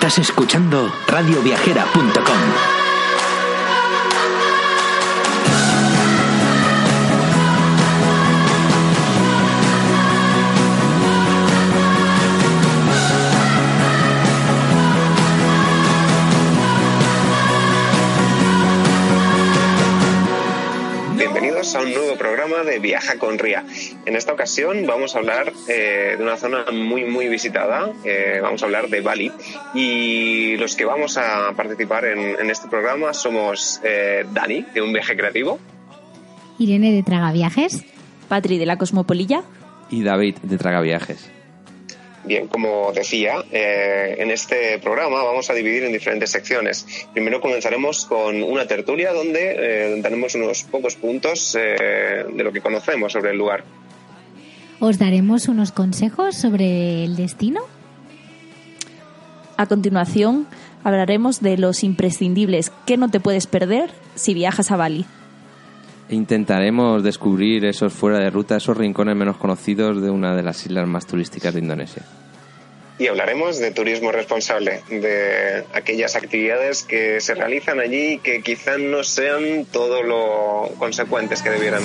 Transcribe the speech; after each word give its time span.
Estás 0.00 0.18
escuchando 0.18 0.90
radioviajera.com. 1.08 2.69
Bienvenidos 21.70 21.74
a 21.74 22.00
un 22.00 22.04
nuevo 22.04 22.18
programa 22.18 22.64
de 22.64 22.80
Viaja 22.80 23.16
con 23.18 23.38
Ría. 23.38 23.64
En 24.04 24.16
esta 24.16 24.32
ocasión 24.32 24.86
vamos 24.86 25.14
a 25.14 25.18
hablar 25.18 25.52
eh, 25.68 26.16
de 26.18 26.22
una 26.22 26.36
zona 26.36 26.64
muy 26.72 27.04
muy 27.04 27.28
visitada, 27.28 27.92
eh, 28.04 28.40
vamos 28.42 28.62
a 28.62 28.66
hablar 28.66 28.88
de 28.88 29.00
Bali 29.00 29.30
y 29.72 30.56
los 30.56 30.74
que 30.74 30.84
vamos 30.84 31.16
a 31.16 31.52
participar 31.56 32.06
en, 32.06 32.18
en 32.40 32.50
este 32.50 32.66
programa 32.66 33.14
somos 33.14 33.80
eh, 33.84 34.24
Dani, 34.32 34.66
de 34.74 34.82
Un 34.82 34.92
Viaje 34.92 35.16
Creativo, 35.16 35.60
Irene 36.58 36.90
de 36.90 37.04
Traga 37.04 37.30
Viajes. 37.30 37.84
Patri 38.28 38.58
de 38.58 38.66
la 38.66 38.76
Cosmopolilla. 38.76 39.42
Y 39.90 40.02
David 40.02 40.38
de 40.42 40.58
Traga 40.58 40.80
Viajes. 40.80 41.30
Bien, 42.24 42.48
como 42.48 42.92
decía, 42.92 43.42
eh, 43.50 44.16
en 44.18 44.30
este 44.30 44.78
programa 44.78 45.22
vamos 45.22 45.48
a 45.48 45.54
dividir 45.54 45.84
en 45.84 45.92
diferentes 45.92 46.30
secciones. 46.30 46.86
Primero 47.12 47.40
comenzaremos 47.40 48.04
con 48.04 48.42
una 48.42 48.66
tertulia 48.66 49.12
donde 49.12 49.54
eh, 49.56 50.00
daremos 50.02 50.34
unos 50.34 50.64
pocos 50.64 50.96
puntos 50.96 51.56
eh, 51.58 52.24
de 52.30 52.44
lo 52.44 52.52
que 52.52 52.60
conocemos 52.60 53.12
sobre 53.12 53.30
el 53.30 53.38
lugar. 53.38 53.64
Os 54.80 54.98
daremos 54.98 55.48
unos 55.48 55.72
consejos 55.72 56.36
sobre 56.36 57.04
el 57.04 57.16
destino. 57.16 57.62
A 59.56 59.66
continuación, 59.66 60.46
hablaremos 60.84 61.40
de 61.40 61.56
los 61.56 61.84
imprescindibles 61.84 62.70
que 62.86 62.96
no 62.96 63.10
te 63.10 63.20
puedes 63.20 63.46
perder 63.46 63.90
si 64.14 64.34
viajas 64.34 64.70
a 64.70 64.76
Bali. 64.76 65.06
Intentaremos 66.10 67.04
descubrir 67.04 67.64
esos 67.64 67.92
fuera 67.92 68.18
de 68.18 68.30
ruta, 68.30 68.56
esos 68.56 68.76
rincones 68.76 69.14
menos 69.14 69.36
conocidos 69.36 70.02
de 70.02 70.10
una 70.10 70.34
de 70.34 70.42
las 70.42 70.66
islas 70.66 70.88
más 70.88 71.06
turísticas 71.06 71.54
de 71.54 71.60
Indonesia. 71.60 72.02
Y 72.98 73.06
hablaremos 73.06 73.60
de 73.60 73.70
turismo 73.70 74.10
responsable, 74.10 74.82
de 74.90 75.64
aquellas 75.72 76.16
actividades 76.16 76.82
que 76.82 77.20
se 77.20 77.34
realizan 77.34 77.78
allí 77.78 78.14
y 78.14 78.18
que 78.18 78.42
quizá 78.42 78.76
no 78.76 79.04
sean 79.04 79.64
todo 79.70 80.02
lo 80.02 80.74
consecuentes 80.78 81.42
que 81.42 81.50
debieran. 81.50 81.82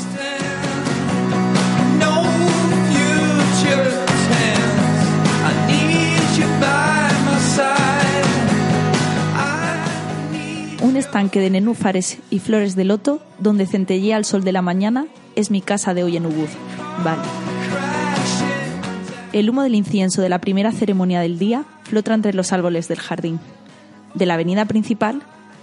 Estanque 11.16 11.40
de 11.40 11.50
nenúfares 11.50 12.18
y 12.30 12.40
flores 12.40 12.76
de 12.76 12.84
loto 12.84 13.22
donde 13.40 13.66
centellea 13.66 14.18
el 14.18 14.26
sol 14.26 14.44
de 14.44 14.52
la 14.52 14.62
mañana 14.62 15.06
es 15.38 15.50
mi 15.50 15.62
casa 15.62 15.94
de 15.94 16.04
hoy 16.04 16.18
en 16.18 16.26
Ubud, 16.26 16.50
Bali. 17.06 17.22
El 19.32 19.50
humo 19.50 19.64
del 19.64 19.76
incienso 19.76 20.22
de 20.22 20.28
la 20.28 20.40
primera 20.40 20.74
ceremonia 20.74 21.22
del 21.22 21.40
día 21.40 21.64
flota 21.84 22.14
entre 22.14 22.34
los 22.34 22.52
árboles 22.52 22.90
del 22.90 23.00
jardín. 23.00 23.40
De 24.14 24.26
la 24.26 24.34
avenida 24.34 24.66
principal, 24.66 25.22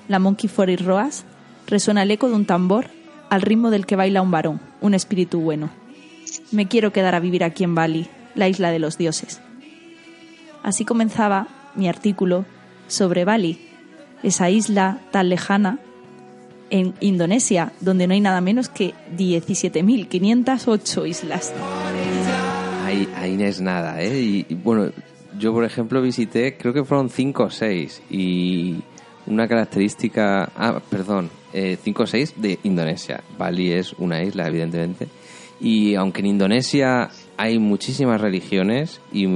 la 0.09 0.19
Monkey 0.19 0.49
Forest 0.49 0.85
Roas, 0.85 1.25
resuena 1.67 2.05
el 2.05 2.11
eco 2.12 2.31
de 2.31 2.35
un 2.35 2.47
tambor 2.47 2.87
al 3.29 3.43
ritmo 3.43 3.69
del 3.69 3.85
que 3.85 3.97
baila 3.97 4.23
un 4.23 4.31
varón, 4.31 4.59
un 4.81 4.95
espíritu 4.95 5.39
bueno. 5.39 5.69
Me 6.51 6.67
quiero 6.67 6.95
quedar 6.95 7.15
a 7.15 7.21
vivir 7.21 7.45
aquí 7.45 7.62
en 7.62 7.75
Bali, 7.75 8.09
la 8.35 8.49
isla 8.49 8.71
de 8.71 8.79
los 8.79 8.97
dioses. 8.97 9.43
Así 10.62 10.87
comenzaba 10.87 11.49
mi 11.75 11.91
artículo 11.91 12.47
sobre 12.89 13.27
Bali, 13.27 13.72
esa 14.22 14.50
isla 14.50 15.00
tan 15.10 15.28
lejana 15.28 15.78
en 16.71 16.94
Indonesia, 17.00 17.72
donde 17.81 18.06
no 18.06 18.15
hay 18.15 18.21
nada 18.21 18.41
menos 18.41 18.69
que 18.71 18.94
17.508 19.16 21.09
islas. 21.09 21.53
Ahí, 22.87 23.09
ahí 23.16 23.37
no 23.37 23.44
es 23.44 23.61
nada, 23.61 24.00
¿eh? 24.03 24.44
Y, 24.49 24.55
bueno, 24.55 24.91
yo 25.38 25.53
por 25.53 25.65
ejemplo 25.65 26.00
visité, 26.00 26.56
creo 26.56 26.72
que 26.72 26.84
fueron 26.84 27.11
cinco 27.11 27.44
o 27.44 27.50
seis, 27.50 28.03
y 28.11 28.82
una 29.27 29.47
característica, 29.47 30.50
ah, 30.56 30.81
perdón, 30.88 31.31
eh, 31.53 31.77
cinco 31.82 32.05
o 32.05 32.06
seis 32.06 32.34
de 32.37 32.59
Indonesia. 32.62 33.22
Bali 33.38 33.72
es 33.72 33.93
una 33.99 34.22
isla, 34.22 34.49
evidentemente. 34.49 35.09
Y 35.61 35.94
aunque 35.94 36.21
en 36.21 36.27
Indonesia 36.27 37.11
hay 37.37 37.59
muchísimas 37.59 38.21
religiones 38.21 39.00
y 39.12 39.27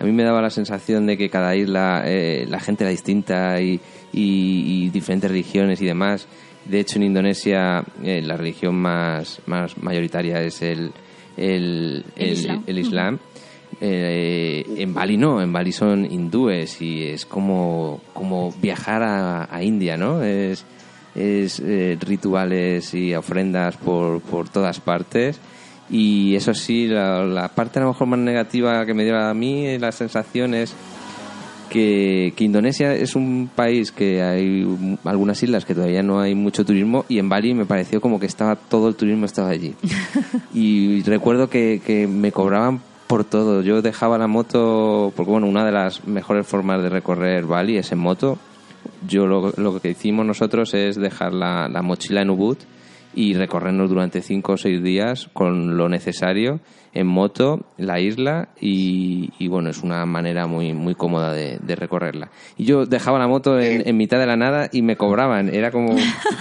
a 0.00 0.04
mí 0.04 0.12
me 0.12 0.24
daba 0.24 0.40
la 0.40 0.50
sensación 0.50 1.06
de 1.06 1.18
que 1.18 1.28
cada 1.28 1.54
isla 1.54 2.02
eh, 2.06 2.46
la 2.48 2.58
gente 2.58 2.84
era 2.84 2.90
distinta 2.90 3.60
y, 3.60 3.80
y, 4.12 4.84
y, 4.84 4.88
diferentes 4.88 5.30
religiones 5.30 5.80
y 5.82 5.86
demás. 5.86 6.26
De 6.64 6.80
hecho, 6.80 6.96
en 6.96 7.04
Indonesia 7.04 7.84
eh, 8.02 8.22
la 8.22 8.36
religión 8.36 8.76
más, 8.76 9.40
más 9.44 9.76
mayoritaria 9.76 10.42
es 10.42 10.62
el, 10.62 10.92
el, 11.36 12.04
el, 12.16 12.32
Islam. 12.32 12.64
el 12.66 12.78
Islam. 12.78 13.18
Eh, 13.78 14.64
en 14.78 14.94
Bali 14.94 15.18
no, 15.18 15.42
en 15.42 15.52
Bali 15.52 15.72
son 15.72 16.10
hindúes 16.10 16.80
y 16.80 17.04
es 17.04 17.26
como, 17.26 18.00
como 18.14 18.52
viajar 18.52 19.02
a, 19.02 19.54
a 19.54 19.62
India, 19.62 19.98
¿no? 19.98 20.22
Es, 20.22 20.64
es 21.14 21.60
eh, 21.60 21.98
rituales 22.00 22.94
y 22.94 23.14
ofrendas 23.14 23.76
por, 23.76 24.22
por 24.22 24.48
todas 24.48 24.80
partes. 24.80 25.38
Y 25.90 26.36
eso 26.36 26.54
sí, 26.54 26.86
la, 26.86 27.24
la, 27.24 27.48
parte 27.48 27.80
a 27.80 27.82
lo 27.82 27.88
mejor 27.88 28.06
más 28.06 28.20
negativa 28.20 28.86
que 28.86 28.94
me 28.94 29.04
dio 29.04 29.18
a 29.18 29.34
mí, 29.34 29.76
la 29.78 29.90
sensación 29.90 30.54
es 30.54 30.72
que, 31.68 32.32
que, 32.36 32.44
Indonesia 32.44 32.94
es 32.94 33.16
un 33.16 33.50
país 33.54 33.90
que 33.90 34.22
hay 34.22 34.66
algunas 35.04 35.42
islas 35.42 35.64
que 35.64 35.74
todavía 35.74 36.02
no 36.02 36.20
hay 36.20 36.34
mucho 36.34 36.64
turismo 36.64 37.04
y 37.08 37.18
en 37.18 37.28
Bali 37.28 37.54
me 37.54 37.66
pareció 37.66 38.00
como 38.00 38.20
que 38.20 38.26
estaba 38.26 38.54
todo 38.54 38.88
el 38.88 38.94
turismo 38.94 39.26
estaba 39.26 39.48
allí. 39.48 39.74
y 40.54 41.02
recuerdo 41.02 41.50
que, 41.50 41.80
que 41.84 42.06
me 42.06 42.30
cobraban 42.30 42.80
por 43.08 43.24
todo. 43.24 43.62
Yo 43.62 43.82
dejaba 43.82 44.16
la 44.18 44.28
moto, 44.28 45.12
porque 45.16 45.32
bueno, 45.32 45.48
una 45.48 45.64
de 45.64 45.72
las 45.72 46.06
mejores 46.06 46.46
formas 46.46 46.80
de 46.82 46.88
recorrer 46.88 47.46
Bali 47.46 47.78
es 47.78 47.90
en 47.90 47.98
moto. 47.98 48.38
Yo 49.08 49.26
lo, 49.26 49.52
lo 49.56 49.80
que 49.80 49.90
hicimos 49.90 50.24
nosotros 50.24 50.72
es 50.74 50.94
dejar 50.94 51.32
la, 51.32 51.68
la 51.68 51.82
mochila 51.82 52.22
en 52.22 52.30
Ubud 52.30 52.58
y 53.14 53.34
recorrernos 53.34 53.90
durante 53.90 54.22
cinco 54.22 54.52
o 54.52 54.56
seis 54.56 54.82
días 54.82 55.28
con 55.32 55.76
lo 55.76 55.88
necesario 55.88 56.60
en 56.92 57.06
moto 57.06 57.66
la 57.76 58.00
isla 58.00 58.48
y, 58.60 59.30
y 59.38 59.48
bueno 59.48 59.70
es 59.70 59.82
una 59.82 60.04
manera 60.06 60.46
muy 60.46 60.72
muy 60.72 60.94
cómoda 60.94 61.32
de, 61.32 61.58
de 61.60 61.76
recorrerla. 61.76 62.30
Y 62.56 62.64
yo 62.64 62.86
dejaba 62.86 63.18
la 63.18 63.28
moto 63.28 63.60
en, 63.60 63.86
en, 63.86 63.96
mitad 63.96 64.18
de 64.18 64.26
la 64.26 64.36
nada 64.36 64.68
y 64.72 64.82
me 64.82 64.96
cobraban. 64.96 65.54
Era 65.54 65.70
como 65.70 65.96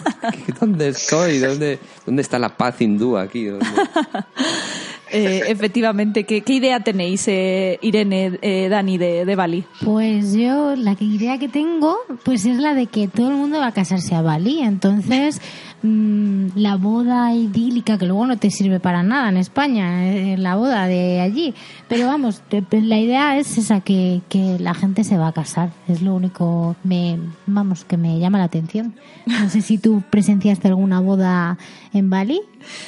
dónde 0.59 0.90
estoy 0.90 1.40
dónde 1.40 1.79
dónde 2.05 2.22
está 2.22 2.40
la 2.40 2.58
paz 2.58 2.82
hindú 2.82 3.17
aquí 3.17 3.47
eh, 5.11 5.43
efectivamente 5.47 6.23
¿qué, 6.23 6.41
¿qué, 6.41 6.53
idea 6.53 6.79
tenéis 6.82 7.28
eh, 7.28 7.79
Irene 7.82 8.40
eh, 8.41 8.70
Dani 8.70 8.97
de, 8.97 9.26
de 9.26 9.35
Bali 9.35 9.64
pues 9.84 10.34
yo 10.34 10.76
la 10.76 10.96
idea 10.99 11.38
que 11.38 11.47
tengo 11.47 11.97
pues 12.23 12.46
es 12.46 12.58
la 12.58 12.73
de 12.73 12.88
que 12.88 13.08
todo 13.08 13.29
el 13.29 13.35
mundo 13.35 13.59
va 13.59 13.67
a 13.67 13.72
casarse 13.72 14.16
a 14.16 14.22
Bali. 14.22 14.59
Entonces 14.59 15.41
mmm, 15.81 16.47
la 16.55 16.76
boda 16.76 17.34
idílica 17.34 17.97
que 17.97 18.05
luego 18.05 18.28
no 18.28 18.37
te 18.37 18.52
sirve 18.52 18.79
para 18.79 19.03
nada 19.03 19.29
en 19.29 19.37
España, 19.37 20.08
eh, 20.08 20.37
la 20.37 20.55
boda 20.55 20.87
de 20.87 21.22
allí. 21.22 21.53
Pero 21.87 22.08
vamos, 22.08 22.41
la 22.72 22.99
idea 22.99 23.37
es 23.37 23.58
esa, 23.58 23.81
que, 23.81 24.22
que 24.29 24.58
la 24.59 24.73
gente 24.73 25.03
se 25.03 25.17
va 25.17 25.28
a 25.28 25.34
casar. 25.34 25.72
Es 25.87 26.02
lo 26.02 26.16
único 26.16 26.76
me, 26.84 27.20
vamos, 27.46 27.85
que 27.85 27.97
me 27.97 28.20
llama 28.20 28.37
la 28.37 28.46
atención. 28.46 28.96
No 29.26 29.49
sé 29.49 29.61
si 29.61 29.78
tú 29.78 30.03
presenciaste 30.09 30.67
alguna 30.67 30.99
boda 30.99 31.58
en 31.93 32.09
Bali. 32.09 32.41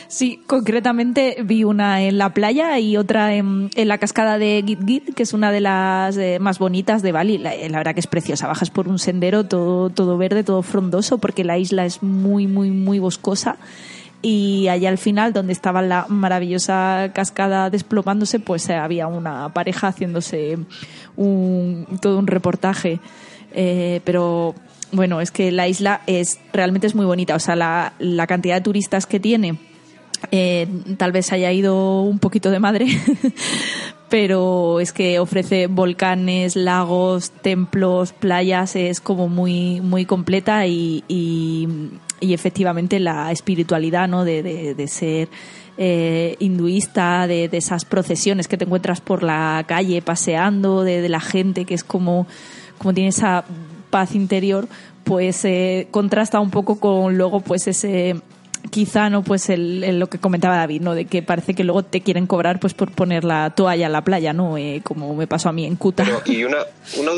Sí, 0.07 0.41
concretamente 0.47 1.37
vi 1.43 1.63
una 1.63 2.01
en 2.01 2.17
la 2.17 2.33
playa 2.33 2.77
y 2.79 2.97
otra 2.97 3.33
en, 3.33 3.69
la 3.75 3.97
cascada 3.97 4.37
de 4.37 4.63
Git 4.65 4.85
Git, 4.85 5.13
que 5.13 5.23
es 5.23 5.33
una 5.33 5.51
de 5.51 5.61
las 5.61 6.17
eh, 6.17 6.39
más 6.39 6.59
bonitas 6.59 7.01
de 7.01 7.11
Bali. 7.11 7.37
La, 7.37 7.53
la 7.55 7.77
verdad 7.77 7.93
que 7.93 7.99
es 7.99 8.07
preciosa. 8.07 8.47
Bajas 8.47 8.69
por 8.69 8.87
un 8.87 8.99
sendero 8.99 9.45
todo, 9.45 9.89
todo 9.89 10.17
verde, 10.17 10.43
todo 10.43 10.61
frondoso, 10.61 11.19
porque 11.19 11.43
la 11.43 11.57
isla 11.57 11.85
es 11.85 12.03
muy, 12.03 12.47
muy, 12.47 12.71
muy 12.83 12.99
boscosa. 12.99 13.57
Y 14.21 14.67
allá 14.67 14.89
al 14.89 14.99
final, 14.99 15.33
donde 15.33 15.53
estaba 15.53 15.81
la 15.81 16.05
maravillosa 16.07 17.11
cascada 17.13 17.69
desplomándose, 17.69 18.39
pues 18.39 18.69
eh, 18.69 18.75
había 18.75 19.07
una 19.07 19.49
pareja 19.49 19.87
haciéndose 19.87 20.59
un, 21.15 21.87
todo 22.01 22.19
un 22.19 22.27
reportaje. 22.27 22.99
Eh, 23.53 24.01
pero 24.03 24.53
bueno, 24.91 25.21
es 25.21 25.31
que 25.31 25.51
la 25.51 25.67
isla 25.67 26.01
es 26.05 26.39
realmente 26.53 26.85
es 26.85 26.93
muy 26.93 27.05
bonita. 27.05 27.35
O 27.35 27.39
sea, 27.39 27.55
la, 27.55 27.93
la 27.97 28.27
cantidad 28.27 28.55
de 28.55 28.61
turistas 28.61 29.07
que 29.07 29.19
tiene 29.19 29.57
eh, 30.29 30.67
tal 30.97 31.11
vez 31.11 31.31
haya 31.31 31.51
ido 31.51 32.01
un 32.01 32.19
poquito 32.19 32.51
de 32.51 32.59
madre, 32.59 32.87
pero 34.09 34.79
es 34.79 34.93
que 34.93 35.19
ofrece 35.19 35.67
volcanes, 35.67 36.55
lagos, 36.55 37.31
templos, 37.31 38.13
playas, 38.13 38.75
es 38.75 39.01
como 39.01 39.29
muy, 39.29 39.81
muy 39.81 40.05
completa 40.05 40.67
y, 40.67 41.03
y, 41.07 41.67
y 42.21 42.33
efectivamente 42.33 42.99
la 42.99 43.31
espiritualidad 43.31 44.07
¿no? 44.07 44.23
de, 44.23 44.41
de, 44.43 44.75
de 44.75 44.87
ser 44.87 45.27
eh, 45.77 46.35
hinduista, 46.39 47.27
de, 47.27 47.49
de, 47.49 47.57
esas 47.57 47.85
procesiones 47.85 48.47
que 48.47 48.57
te 48.57 48.65
encuentras 48.65 49.01
por 49.01 49.23
la 49.23 49.63
calle 49.67 50.01
paseando, 50.01 50.83
de, 50.83 51.09
la 51.09 51.19
gente 51.19 51.65
que 51.65 51.73
es 51.73 51.83
como, 51.83 52.27
como 52.77 52.93
tiene 52.93 53.09
esa 53.09 53.43
paz 53.89 54.13
interior, 54.13 54.67
pues 55.03 55.43
eh, 55.45 55.87
contrasta 55.89 56.39
un 56.39 56.51
poco 56.51 56.79
con 56.79 57.17
luego 57.17 57.41
pues 57.41 57.67
ese 57.67 58.21
quizá 58.69 59.09
no 59.09 59.23
pues 59.23 59.49
el, 59.49 59.83
el, 59.83 59.99
lo 59.99 60.07
que 60.07 60.19
comentaba 60.19 60.55
David 60.55 60.81
no 60.81 60.93
de 60.93 61.05
que 61.05 61.23
parece 61.23 61.55
que 61.55 61.63
luego 61.63 61.83
te 61.83 62.01
quieren 62.01 62.27
cobrar 62.27 62.59
pues 62.59 62.75
por 62.75 62.91
poner 62.91 63.23
la 63.23 63.49
toalla 63.49 63.87
en 63.87 63.91
la 63.91 64.03
playa 64.03 64.33
no 64.33 64.55
eh, 64.57 64.81
como 64.83 65.15
me 65.15 65.25
pasó 65.25 65.49
a 65.49 65.51
mí 65.51 65.65
en 65.65 65.75
Kuta 65.77 66.03
Pero, 66.03 66.21
y 66.25 66.43
una, 66.43 66.59
una 66.99 67.11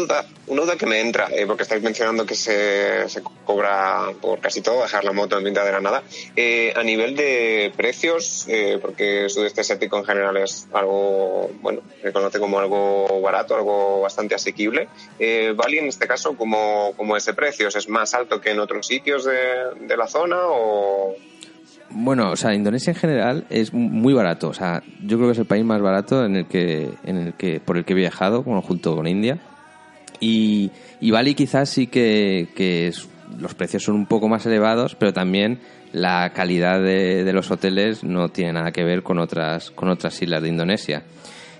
una 0.48 0.62
duda 0.64 0.76
que 0.78 0.86
me 0.86 1.00
entra 1.02 1.28
eh, 1.32 1.46
porque 1.46 1.64
estáis 1.64 1.84
mencionando 1.84 2.26
que 2.26 2.36
se, 2.36 3.08
se, 3.10 3.22
cobra 3.46 4.12
por 4.22 4.40
casi 4.40 4.62
todo 4.62 4.82
dejar 4.82 5.04
la 5.04 5.12
moto 5.12 5.38
en 5.38 5.44
mitad 5.44 5.66
de 5.66 5.72
la 5.72 5.82
nada 5.82 6.04
eh, 6.36 6.74
a 6.76 6.84
nivel 6.84 7.16
de 7.16 7.72
precios 7.76 8.46
eh, 8.48 8.80
porque 8.82 9.30
sudeste 9.30 9.62
asiático 9.62 9.98
en 9.98 10.06
general 10.06 10.38
es 10.38 10.68
algo 10.74 11.52
bueno 11.62 11.82
se 12.02 12.12
conoce 12.12 12.40
como 12.40 12.60
algo 12.60 13.22
barato 13.22 13.56
algo 13.56 14.02
bastante 14.02 14.36
asequible 14.36 14.88
eh, 15.20 15.54
Bali 15.56 15.80
en 15.80 15.88
este 15.88 16.08
caso 16.08 16.36
como 16.36 17.18
ese 17.18 17.34
precio 17.34 17.68
es 17.68 17.90
más 17.90 18.14
alto 18.14 18.42
que 18.42 18.52
en 18.52 18.60
otros 18.60 18.88
sitios 18.88 19.26
de, 19.26 19.98
la 19.98 20.08
zona 20.08 20.38
o 20.40 21.16
bueno, 21.96 22.32
o 22.32 22.36
sea, 22.36 22.56
Indonesia 22.56 22.90
en 22.90 22.96
general 22.96 23.46
es 23.52 23.72
muy 23.72 24.16
barato. 24.16 24.48
O 24.50 24.54
sea, 24.54 24.82
yo 25.04 25.18
creo 25.18 25.28
que 25.28 25.34
es 25.34 25.38
el 25.38 25.46
país 25.46 25.64
más 25.64 25.80
barato 25.80 26.26
en 26.26 26.38
el 26.38 26.48
que, 26.48 26.90
en 27.04 27.18
el 27.18 27.34
que 27.36 27.60
por 27.60 27.78
el 27.78 27.86
que 27.86 27.94
he 27.94 27.96
viajado, 27.96 28.42
junto 28.42 28.96
con 28.96 29.06
India. 29.06 29.38
Y, 30.24 30.72
y 31.02 31.12
Bali 31.12 31.36
quizás 31.36 31.70
sí 31.70 31.88
que, 31.88 32.48
que 32.56 32.94
los 33.38 33.54
precios 33.56 33.84
son 33.84 33.96
un 33.96 34.06
poco 34.06 34.30
más 34.30 34.46
elevados, 34.46 34.96
pero 34.96 35.12
también 35.12 35.60
la 35.92 36.32
calidad 36.32 36.82
de, 36.82 37.30
los 37.34 37.52
hoteles 37.52 38.06
no 38.06 38.30
tiene 38.30 38.54
nada 38.54 38.72
que 38.72 38.86
ver 38.86 39.04
con 39.04 39.20
otras, 39.20 39.70
con 39.72 39.90
otras 39.90 40.22
islas 40.22 40.42
de 40.42 40.48
Indonesia. 40.48 41.04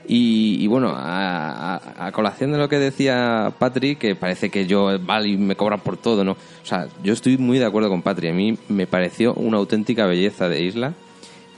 Y, 0.08 0.66
bueno, 0.68 0.94
a, 0.96 2.10
colación 2.14 2.54
de 2.54 2.58
lo 2.58 2.70
que 2.70 2.80
decía 2.80 3.54
Patrick, 3.60 4.00
que 4.00 4.16
parece 4.16 4.50
que 4.50 4.66
yo, 4.66 4.98
vale, 5.00 5.38
me 5.38 5.56
cobran 5.56 5.82
por 5.82 5.98
todo, 5.98 6.24
¿no? 6.24 6.32
O 6.32 6.66
sea, 6.66 6.88
yo 7.04 7.12
estoy 7.12 7.38
muy 7.38 7.60
de 7.60 7.66
acuerdo 7.66 7.90
con 7.90 8.02
Patrick. 8.02 8.32
A 8.32 8.36
mí 8.36 8.58
me 8.70 8.88
pareció 8.88 9.34
una 9.34 9.58
auténtica 9.58 10.06
belleza 10.06 10.48
de 10.48 10.64
isla. 10.64 10.94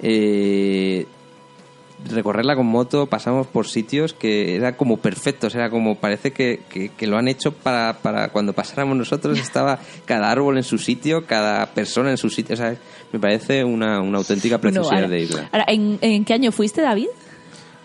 Eh, 0.01 1.05
recorrerla 2.03 2.55
con 2.55 2.65
moto 2.65 3.07
pasamos 3.07 3.47
por 3.47 3.67
sitios 3.67 4.13
que 4.13 4.55
era 4.55 4.77
como 4.77 4.97
perfectos, 4.97 5.55
era 5.55 5.69
como 5.69 5.95
parece 5.95 6.31
que, 6.31 6.61
que, 6.69 6.89
que, 6.89 7.07
lo 7.07 7.17
han 7.17 7.27
hecho 7.27 7.51
para, 7.51 7.99
para 8.01 8.29
cuando 8.29 8.53
pasáramos 8.53 8.97
nosotros, 8.97 9.39
estaba 9.39 9.79
cada 10.05 10.29
árbol 10.29 10.57
en 10.57 10.63
su 10.63 10.77
sitio, 10.77 11.25
cada 11.25 11.65
persona 11.67 12.11
en 12.11 12.17
su 12.17 12.29
sitio, 12.29 12.53
o 12.53 12.57
sea, 12.57 12.75
me 13.11 13.19
parece 13.19 13.63
una, 13.63 14.01
una 14.01 14.17
auténtica 14.17 14.59
preciosidad 14.59 14.91
no, 14.91 14.97
ahora, 14.97 15.09
de 15.09 15.21
isla. 15.21 15.49
Ahora, 15.51 15.65
¿en, 15.67 15.97
¿en, 16.01 16.25
qué 16.25 16.33
año 16.33 16.51
fuiste, 16.51 16.81
David? 16.81 17.07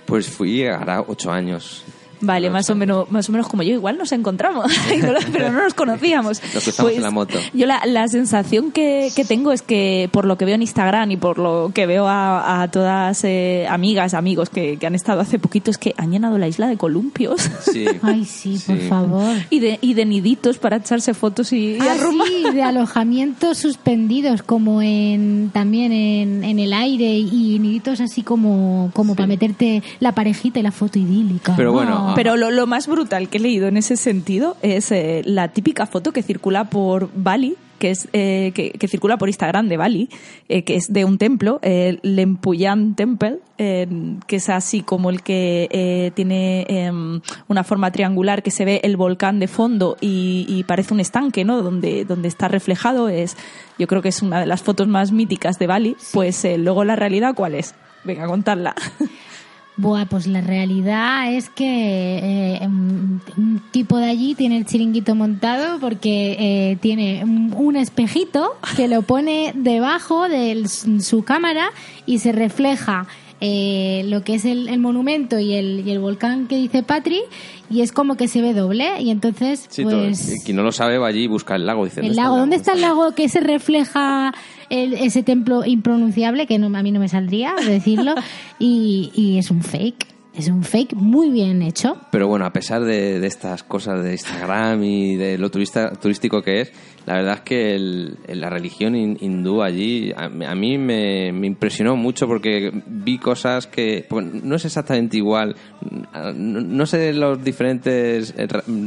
Pues 0.06 0.28
fui 0.28 0.66
ahora 0.66 1.04
ocho 1.06 1.30
años. 1.30 1.84
Vale, 2.20 2.50
más 2.50 2.69
o 2.69 2.75
menos, 2.75 3.11
más 3.11 3.28
o 3.28 3.32
menos 3.32 3.49
como 3.49 3.62
yo, 3.62 3.72
igual 3.72 3.96
nos 3.96 4.12
encontramos, 4.12 4.70
pero 5.32 5.50
no 5.52 5.62
nos 5.62 5.75
conocíamos. 5.75 6.40
Los 6.55 6.64
que 6.64 6.72
pues, 6.72 6.96
en 6.96 7.02
la 7.02 7.11
moto. 7.11 7.38
Yo 7.55 7.67
la, 7.67 7.81
la 7.87 8.08
sensación 8.08 8.72
que, 8.72 9.11
que, 9.14 9.25
tengo 9.25 9.52
es 9.52 9.62
que 9.62 10.08
por 10.12 10.25
lo 10.25 10.37
que 10.37 10.44
veo 10.44 10.55
en 10.55 10.62
Instagram 10.62 11.11
y 11.12 11.17
por 11.17 11.38
lo 11.38 11.70
que 11.75 11.87
veo 11.87 12.06
a, 12.08 12.62
a 12.62 12.70
todas 12.70 13.25
eh, 13.25 13.67
amigas, 13.69 14.14
amigos 14.14 14.50
que, 14.50 14.76
que, 14.76 14.87
han 14.87 14.94
estado 14.94 15.20
hace 15.20 15.38
poquito, 15.38 15.70
es 15.70 15.78
que 15.78 15.94
han 15.96 16.11
llenado 16.11 16.37
la 16.37 16.49
isla 16.49 16.69
de 16.69 16.76
columpios. 16.76 17.50
Sí. 17.72 17.87
Ay, 18.02 18.25
sí, 18.25 18.58
sí, 18.58 18.72
por 18.72 18.81
favor. 18.88 19.37
Y 19.49 19.61
de, 19.61 19.78
y 19.81 19.94
de 19.94 20.05
niditos 20.05 20.58
para 20.58 20.76
echarse 20.76 21.14
fotos 21.14 21.52
y, 21.52 21.76
y 21.76 21.78
ah, 21.81 21.96
sí, 22.26 22.50
de 22.52 22.62
alojamientos 22.62 23.58
suspendidos, 23.58 24.43
como 24.43 24.82
en 24.82 25.50
también 25.52 25.93
en, 25.93 26.44
en 26.44 26.58
el 26.58 26.72
aire 26.72 27.19
y 27.19 27.58
niditos 27.58 28.00
así 28.00 28.22
como, 28.22 28.90
como 28.94 29.14
sí. 29.14 29.17
para 29.17 29.26
meterte 29.26 29.82
la 30.00 30.12
parejita 30.12 30.61
y 30.61 30.62
la 30.62 30.72
foto 30.72 30.99
idílica. 30.99 31.55
Pero 31.56 31.72
bueno, 31.72 32.09
pero 32.14 32.36
lo, 32.36 32.50
lo, 32.50 32.66
más 32.66 32.86
brutal 32.86 33.28
que 33.28 33.38
he 33.38 33.40
leído 33.40 33.68
en 33.68 33.76
ese 33.76 33.96
sentido 33.96 34.56
es 34.62 34.90
eh, 34.92 35.22
la 35.24 35.48
típica 35.48 35.86
foto 35.86 36.12
que 36.12 36.22
circula 36.22 36.64
por 36.64 37.10
Bali, 37.14 37.56
que 37.78 37.90
es 37.90 38.08
eh, 38.12 38.52
que, 38.54 38.72
que, 38.72 38.88
circula 38.88 39.16
por 39.16 39.28
Instagram 39.28 39.68
de 39.68 39.76
Bali, 39.76 40.08
eh, 40.48 40.64
que 40.64 40.76
es 40.76 40.92
de 40.92 41.04
un 41.04 41.16
templo, 41.18 41.58
el 41.62 41.98
Lempuyan 42.02 42.94
Temple, 42.94 43.38
que 43.56 44.36
es 44.36 44.48
así 44.48 44.82
como 44.82 45.10
el 45.10 45.22
que 45.22 46.12
tiene 46.14 46.64
em, 46.68 47.20
una 47.48 47.64
forma 47.64 47.90
triangular 47.90 48.42
que 48.42 48.50
se 48.50 48.64
ve 48.64 48.80
el 48.84 48.96
volcán 48.96 49.38
de 49.38 49.48
fondo 49.48 49.96
y, 50.00 50.46
y, 50.48 50.64
parece 50.64 50.94
un 50.94 51.00
estanque, 51.00 51.44
¿no? 51.44 51.62
Donde, 51.62 52.04
donde 52.04 52.28
está 52.28 52.48
reflejado 52.48 53.08
es, 53.08 53.36
yo 53.78 53.86
creo 53.86 54.00
que 54.00 54.08
es 54.08 54.22
una 54.22 54.40
de 54.40 54.46
las 54.46 54.62
fotos 54.62 54.88
más 54.88 55.12
míticas 55.12 55.58
de 55.58 55.66
Bali. 55.66 55.96
Pues 56.12 56.46
luego 56.56 56.84
la 56.84 56.96
realidad, 56.96 57.34
¿cuál 57.34 57.54
es? 57.54 57.74
Venga, 58.04 58.24
a 58.24 58.28
contarla. 58.28 58.74
Buah, 59.81 60.05
pues 60.05 60.27
la 60.27 60.43
realidad 60.43 61.32
es 61.32 61.49
que 61.49 62.19
eh, 62.23 62.67
un 62.67 63.62
tipo 63.71 63.97
de 63.97 64.11
allí 64.11 64.35
tiene 64.35 64.59
el 64.59 64.67
chiringuito 64.67 65.15
montado 65.15 65.81
porque 65.81 66.37
eh, 66.38 66.77
tiene 66.82 67.25
un 67.25 67.77
espejito 67.77 68.59
que 68.77 68.88
lo 68.88 69.00
pone 69.00 69.53
debajo 69.55 70.29
de 70.29 70.69
su 70.69 71.25
cámara 71.25 71.71
y 72.05 72.19
se 72.19 72.32
refleja 72.32 73.06
eh, 73.40 74.04
lo 74.06 74.22
que 74.22 74.34
es 74.34 74.44
el, 74.44 74.69
el 74.69 74.78
monumento 74.78 75.38
y 75.38 75.54
el, 75.54 75.87
y 75.87 75.90
el, 75.90 75.98
volcán 75.98 76.46
que 76.46 76.56
dice 76.56 76.82
Patri 76.82 77.22
y 77.70 77.81
es 77.81 77.92
como 77.92 78.16
que 78.16 78.28
se 78.28 78.42
ve 78.42 78.52
doble 78.52 79.00
y 79.00 79.10
entonces 79.10 79.66
sí, 79.69 79.82
pues 79.82 80.42
quien 80.44 80.56
no 80.56 80.62
lo 80.62 80.72
sabe 80.72 80.98
va 80.98 81.08
allí 81.08 81.25
y 81.25 81.26
busca 81.26 81.56
el 81.56 81.66
lago 81.66 81.84
dice 81.84 82.00
el 82.00 82.16
lago 82.16 82.37
dónde 82.37 82.56
está 82.56 82.72
el 82.72 82.82
lago 82.82 83.12
que 83.12 83.28
se 83.28 83.40
refleja 83.40 84.34
el, 84.69 84.94
ese 84.94 85.22
templo 85.22 85.64
impronunciable 85.64 86.46
que 86.46 86.58
no, 86.58 86.76
a 86.76 86.82
mí 86.82 86.93
no 86.93 87.00
me 87.00 87.08
saldría 87.08 87.55
decirlo 87.67 88.15
y, 88.58 89.10
y 89.15 89.38
es 89.38 89.50
un 89.50 89.62
fake 89.62 90.19
es 90.41 90.49
un 90.49 90.63
fake 90.63 90.94
muy 90.94 91.31
bien 91.31 91.63
hecho. 91.63 91.97
Pero 92.11 92.29
bueno, 92.29 92.47
a 92.47 92.53
pesar 92.53 92.82
de, 92.85 93.20
de 93.20 93.27
estas 93.27 93.63
cosas 93.63 94.03
de 94.03 94.13
Instagram 94.13 94.82
y 94.82 95.17
de 95.17 95.39
lo 95.39 95.51
turista, 95.51 95.93
turístico 95.93 96.43
que 96.43 96.63
es, 96.63 96.73
la 97.06 97.15
verdad 97.15 97.35
es 97.35 97.41
que 97.41 97.75
el, 97.75 98.19
la 98.29 98.51
religión 98.51 98.94
hindú 98.94 99.63
allí 99.63 100.13
a, 100.13 100.25
a 100.25 100.55
mí 100.55 100.79
me, 100.79 101.29
impresionó 101.29 101.97
mucho 101.97 102.27
porque 102.27 102.70
vi 102.87 103.19
cosas 103.19 103.67
que 103.67 104.05
pues, 104.09 104.27
no 104.27 104.56
es 104.56 104.65
exactamente 104.65 105.17
igual. 105.17 105.56
No, 106.35 106.61
no 106.61 106.87
sé 106.87 107.13
los 107.13 107.43
diferentes 107.43 108.35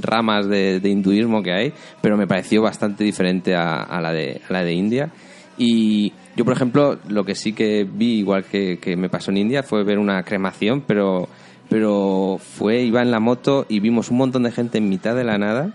ramas 0.01 0.47
de, 0.47 0.79
hinduismo 0.83 1.41
que 1.41 1.53
hay, 1.53 1.73
pero 2.01 2.17
me 2.17 2.27
pareció 2.27 2.61
bastante 2.61 3.03
diferente 3.03 3.55
a, 3.55 3.99
la, 4.01 4.11
de, 4.11 4.41
la 4.49 4.63
de 4.63 4.73
India. 4.73 5.11
Y 5.57 6.13
yo, 6.35 6.45
por 6.45 6.53
ejemplo, 6.53 6.99
lo 7.07 7.25
que 7.25 7.35
sí 7.35 7.53
que 7.53 7.83
vi, 7.83 8.19
igual 8.19 8.45
que, 8.45 8.79
que 8.79 8.95
me 8.95 9.09
pasó 9.09 9.31
en 9.31 9.37
India, 9.37 9.63
fue 9.63 9.83
ver 9.83 9.99
una 9.99 10.23
cremación, 10.23 10.83
pero, 10.87 11.29
pero 11.69 12.39
fue, 12.39 12.81
iba 12.81 13.01
en 13.01 13.11
la 13.11 13.19
moto 13.19 13.65
y 13.69 13.79
vimos 13.79 14.11
un 14.11 14.17
montón 14.17 14.43
de 14.43 14.51
gente 14.51 14.77
en 14.77 14.89
mitad 14.89 15.15
de 15.15 15.23
la 15.23 15.37
nada 15.37 15.73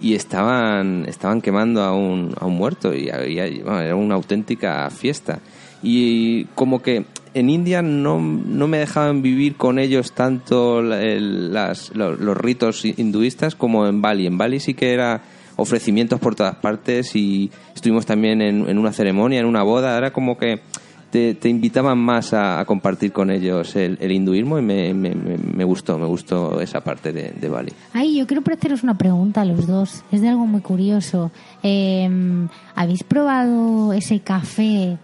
y 0.00 0.14
estaban, 0.14 1.06
estaban 1.08 1.40
quemando 1.40 1.82
a 1.82 1.94
un, 1.94 2.34
a 2.38 2.46
un 2.46 2.56
muerto 2.56 2.94
y 2.94 3.10
había, 3.10 3.44
bueno, 3.64 3.80
era 3.80 3.96
una 3.96 4.14
auténtica 4.14 4.88
fiesta. 4.90 5.40
Y 5.82 6.44
como 6.54 6.82
que 6.82 7.04
en 7.34 7.50
India 7.50 7.82
no, 7.82 8.20
no 8.20 8.68
me 8.68 8.78
dejaban 8.78 9.22
vivir 9.22 9.56
con 9.56 9.78
ellos 9.78 10.12
tanto 10.12 10.80
el, 10.80 11.52
las, 11.52 11.94
los, 11.94 12.18
los 12.18 12.36
ritos 12.36 12.84
hinduistas 12.84 13.54
como 13.54 13.86
en 13.86 14.02
Bali. 14.02 14.26
En 14.26 14.38
Bali 14.38 14.60
sí 14.60 14.74
que 14.74 14.92
era 14.92 15.22
ofrecimientos 15.56 16.20
por 16.20 16.34
todas 16.34 16.56
partes 16.56 17.16
y 17.16 17.50
estuvimos 17.74 18.06
también 18.06 18.42
en, 18.42 18.68
en 18.68 18.78
una 18.78 18.92
ceremonia, 18.92 19.40
en 19.40 19.46
una 19.46 19.62
boda, 19.62 19.96
era 19.96 20.12
como 20.12 20.38
que 20.38 20.60
te, 21.10 21.34
te 21.34 21.48
invitaban 21.48 21.98
más 21.98 22.32
a, 22.32 22.60
a, 22.60 22.64
compartir 22.64 23.12
con 23.12 23.30
ellos 23.30 23.74
el, 23.76 23.96
el 24.00 24.12
hinduismo 24.12 24.58
y 24.58 24.62
me, 24.62 24.92
me, 24.94 25.14
me, 25.14 25.64
gustó, 25.64 25.98
me 25.98 26.06
gustó 26.06 26.60
esa 26.60 26.82
parte 26.82 27.12
de, 27.12 27.30
de, 27.30 27.48
Bali. 27.48 27.72
Ay, 27.92 28.18
yo 28.18 28.26
quiero 28.26 28.42
haceros 28.52 28.82
una 28.82 28.96
pregunta 28.98 29.42
a 29.42 29.44
los 29.44 29.66
dos, 29.66 30.04
es 30.12 30.20
de 30.20 30.28
algo 30.28 30.46
muy 30.46 30.60
curioso. 30.60 31.30
Eh, 31.62 32.08
¿Habéis 32.74 33.02
probado 33.04 33.92
ese 33.92 34.20
café 34.20 34.98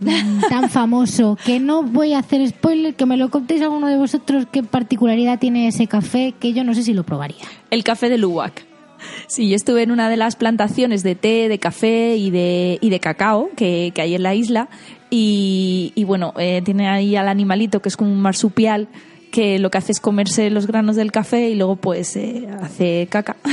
mm, 0.00 0.40
tan 0.48 0.70
famoso, 0.70 1.36
que 1.44 1.58
no 1.58 1.82
voy 1.82 2.12
a 2.12 2.20
hacer 2.20 2.46
spoiler, 2.48 2.94
que 2.94 3.06
me 3.06 3.16
lo 3.16 3.30
contéis 3.30 3.62
alguno 3.62 3.88
de 3.88 3.96
vosotros 3.96 4.46
qué 4.50 4.62
particularidad 4.62 5.38
tiene 5.38 5.68
ese 5.68 5.86
café, 5.86 6.34
que 6.38 6.52
yo 6.52 6.64
no 6.64 6.74
sé 6.74 6.82
si 6.82 6.92
lo 6.92 7.04
probaría. 7.04 7.44
El 7.70 7.82
café 7.82 8.08
de 8.08 8.18
Luwak. 8.18 8.67
Sí, 9.26 9.48
yo 9.48 9.56
estuve 9.56 9.82
en 9.82 9.90
una 9.90 10.08
de 10.08 10.16
las 10.16 10.36
plantaciones 10.36 11.02
de 11.02 11.14
té, 11.14 11.48
de 11.48 11.58
café 11.58 12.16
y 12.16 12.30
de, 12.30 12.78
y 12.80 12.90
de 12.90 13.00
cacao 13.00 13.50
que, 13.56 13.92
que 13.94 14.02
hay 14.02 14.14
en 14.14 14.22
la 14.22 14.34
isla. 14.34 14.68
Y, 15.10 15.92
y 15.94 16.04
bueno, 16.04 16.34
eh, 16.38 16.62
tiene 16.64 16.88
ahí 16.88 17.16
al 17.16 17.28
animalito 17.28 17.80
que 17.80 17.88
es 17.88 17.96
como 17.96 18.12
un 18.12 18.20
marsupial 18.20 18.88
que 19.30 19.58
lo 19.58 19.70
que 19.70 19.78
hace 19.78 19.92
es 19.92 20.00
comerse 20.00 20.50
los 20.50 20.66
granos 20.66 20.96
del 20.96 21.12
café 21.12 21.50
y 21.50 21.54
luego 21.54 21.76
pues 21.76 22.16
eh, 22.16 22.48
hace 22.60 23.06
caca. 23.10 23.36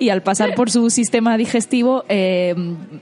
Y, 0.00 0.10
al 0.10 0.22
pasar 0.22 0.54
por 0.54 0.70
su 0.70 0.90
sistema 0.90 1.36
digestivo 1.36 2.04
eh, 2.08 2.54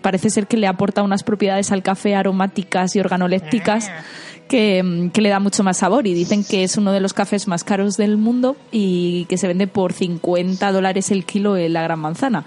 parece 0.02 0.30
ser 0.30 0.46
que 0.46 0.56
le 0.56 0.66
aporta 0.66 1.02
unas 1.02 1.22
propiedades 1.22 1.72
al 1.72 1.82
café 1.82 2.14
aromáticas 2.14 2.96
y 2.96 3.00
organolépticas 3.00 3.90
que, 4.48 5.10
que 5.12 5.20
le 5.20 5.28
da 5.28 5.40
mucho 5.40 5.62
más 5.64 5.78
sabor 5.78 6.06
y 6.06 6.14
dicen 6.14 6.44
que 6.44 6.62
es 6.64 6.76
uno 6.76 6.92
de 6.92 7.00
los 7.00 7.12
cafés 7.12 7.48
más 7.48 7.64
caros 7.64 7.96
del 7.96 8.16
mundo 8.16 8.56
y 8.72 9.24
que 9.26 9.38
se 9.38 9.46
vende 9.48 9.66
por 9.66 9.92
50 9.92 10.72
dólares 10.72 11.10
el 11.10 11.24
kilo 11.24 11.56
en 11.56 11.72
la 11.72 11.82
Gran 11.82 11.98
Manzana. 12.00 12.44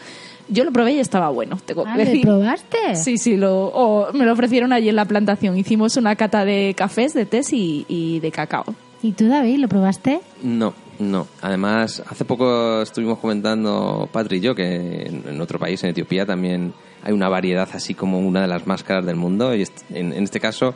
Yo 0.51 0.63
lo 0.63 0.71
probé 0.71 0.93
y 0.93 0.99
estaba 0.99 1.29
bueno, 1.29 1.59
tengo 1.63 1.83
Ah, 1.85 1.93
que 1.95 1.99
¿lo 1.99 2.05
decir. 2.05 2.21
probaste? 2.23 2.77
Sí, 2.95 3.17
sí, 3.17 3.37
lo, 3.37 3.65
o 3.67 4.11
me 4.13 4.25
lo 4.25 4.33
ofrecieron 4.33 4.73
allí 4.73 4.89
en 4.89 4.95
la 4.95 5.05
plantación. 5.05 5.57
Hicimos 5.57 5.95
una 5.97 6.15
cata 6.15 6.43
de 6.45 6.73
cafés, 6.75 7.13
de 7.13 7.25
tés 7.27 7.53
y, 7.53 7.85
y 7.87 8.19
de 8.19 8.31
cacao. 8.31 8.65
¿Y 9.03 9.11
tú, 9.11 9.27
David, 9.27 9.59
lo 9.59 9.67
probaste? 9.67 10.19
No, 10.41 10.73
no. 10.97 11.27
Además, 11.41 12.01
hace 12.09 12.25
poco 12.25 12.81
estuvimos 12.81 13.19
comentando, 13.19 14.09
Patri 14.11 14.37
y 14.37 14.41
yo, 14.41 14.55
que 14.55 15.03
en, 15.05 15.23
en 15.29 15.39
otro 15.39 15.59
país, 15.59 15.83
en 15.83 15.91
Etiopía, 15.91 16.25
también 16.25 16.73
hay 17.03 17.13
una 17.13 17.29
variedad 17.29 17.69
así 17.73 17.93
como 17.93 18.19
una 18.19 18.41
de 18.41 18.47
las 18.47 18.65
más 18.67 18.83
caras 18.83 19.05
del 19.05 19.15
mundo. 19.15 19.53
Y 19.55 19.61
est- 19.61 19.83
en, 19.91 20.11
en 20.13 20.23
este 20.23 20.39
caso 20.39 20.73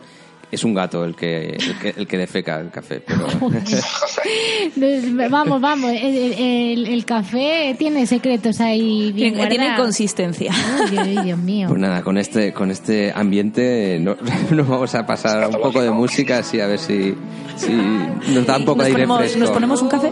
es 0.53 0.63
un 0.63 0.73
gato 0.73 1.03
el 1.05 1.15
que, 1.15 1.49
el 1.49 1.79
que, 1.79 1.89
el 1.97 2.07
que 2.07 2.17
defeca 2.17 2.59
el 2.59 2.69
café. 2.69 3.01
Pero 3.05 3.27
vamos, 5.29 5.61
vamos, 5.61 5.91
el, 5.91 6.33
el- 6.33 6.87
el 6.87 7.05
café 7.05 7.75
tiene 7.77 8.05
secretos 8.07 8.59
ahí 8.61 9.11
bien 9.11 9.33
Tiene, 9.49 9.75
consistencia. 9.75 10.51
Dios 11.23 11.37
mío. 11.39 11.67
pues 11.67 11.79
nada, 11.79 12.01
con 12.01 12.17
este, 12.17 12.53
con 12.53 12.71
este 12.71 13.11
ambiente 13.13 13.97
no- 14.01 14.17
nos 14.51 14.67
vamos 14.67 14.93
a 14.95 15.05
pasar 15.05 15.47
un 15.47 15.61
poco 15.61 15.81
de 15.81 15.91
música, 15.91 16.39
así 16.39 16.59
a 16.59 16.67
ver 16.67 16.79
si, 16.79 17.15
si 17.55 17.71
nos 17.71 18.45
da 18.45 18.57
un 18.57 18.65
poco 18.65 18.77
nos, 18.77 18.85
de 18.87 18.91
aire 18.93 19.07
ponemos, 19.07 19.17
fresco. 19.19 19.39
nos 19.39 19.49
ponemos 19.51 19.81
un 19.81 19.89
café. 19.89 20.09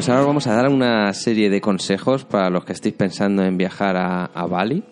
Pues 0.00 0.08
ahora 0.08 0.24
vamos 0.24 0.46
a 0.46 0.54
dar 0.54 0.70
una 0.70 1.12
serie 1.12 1.50
de 1.50 1.60
consejos 1.60 2.24
para 2.24 2.48
los 2.48 2.64
que 2.64 2.72
estéis 2.72 2.94
pensando 2.94 3.44
en 3.44 3.58
viajar 3.58 3.98
a, 3.98 4.46
Bali. 4.46 4.82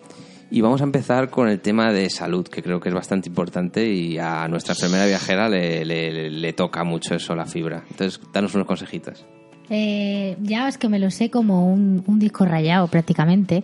Y 0.51 0.61
vamos 0.61 0.81
a 0.81 0.83
empezar 0.83 1.31
con 1.31 1.49
el 1.49 1.61
tema 1.61 1.91
de 1.91 2.11
salud, 2.11 2.47
que 2.47 2.61
creo 2.61 2.79
que 2.79 2.89
es 2.89 2.93
bastante 2.93 3.27
importante 3.27 3.91
y 3.91 4.19
a 4.19 4.47
nuestra 4.47 4.75
enfermera 4.75 5.07
viajera 5.07 5.49
le, 5.49 6.53
toca 6.53 6.83
mucho 6.83 7.15
eso, 7.15 7.35
la 7.35 7.47
fibra. 7.47 7.85
Entonces, 7.89 8.21
danos 8.31 8.53
unos 8.53 8.67
consejitos. 8.67 9.25
Eh, 9.71 10.37
ya 10.43 10.67
es 10.67 10.77
que 10.77 10.89
me 10.89 10.99
lo 10.99 11.09
sé 11.09 11.31
como 11.31 11.73
un 11.73 12.19
disco 12.19 12.45
rayado 12.45 12.85
prácticamente, 12.87 13.63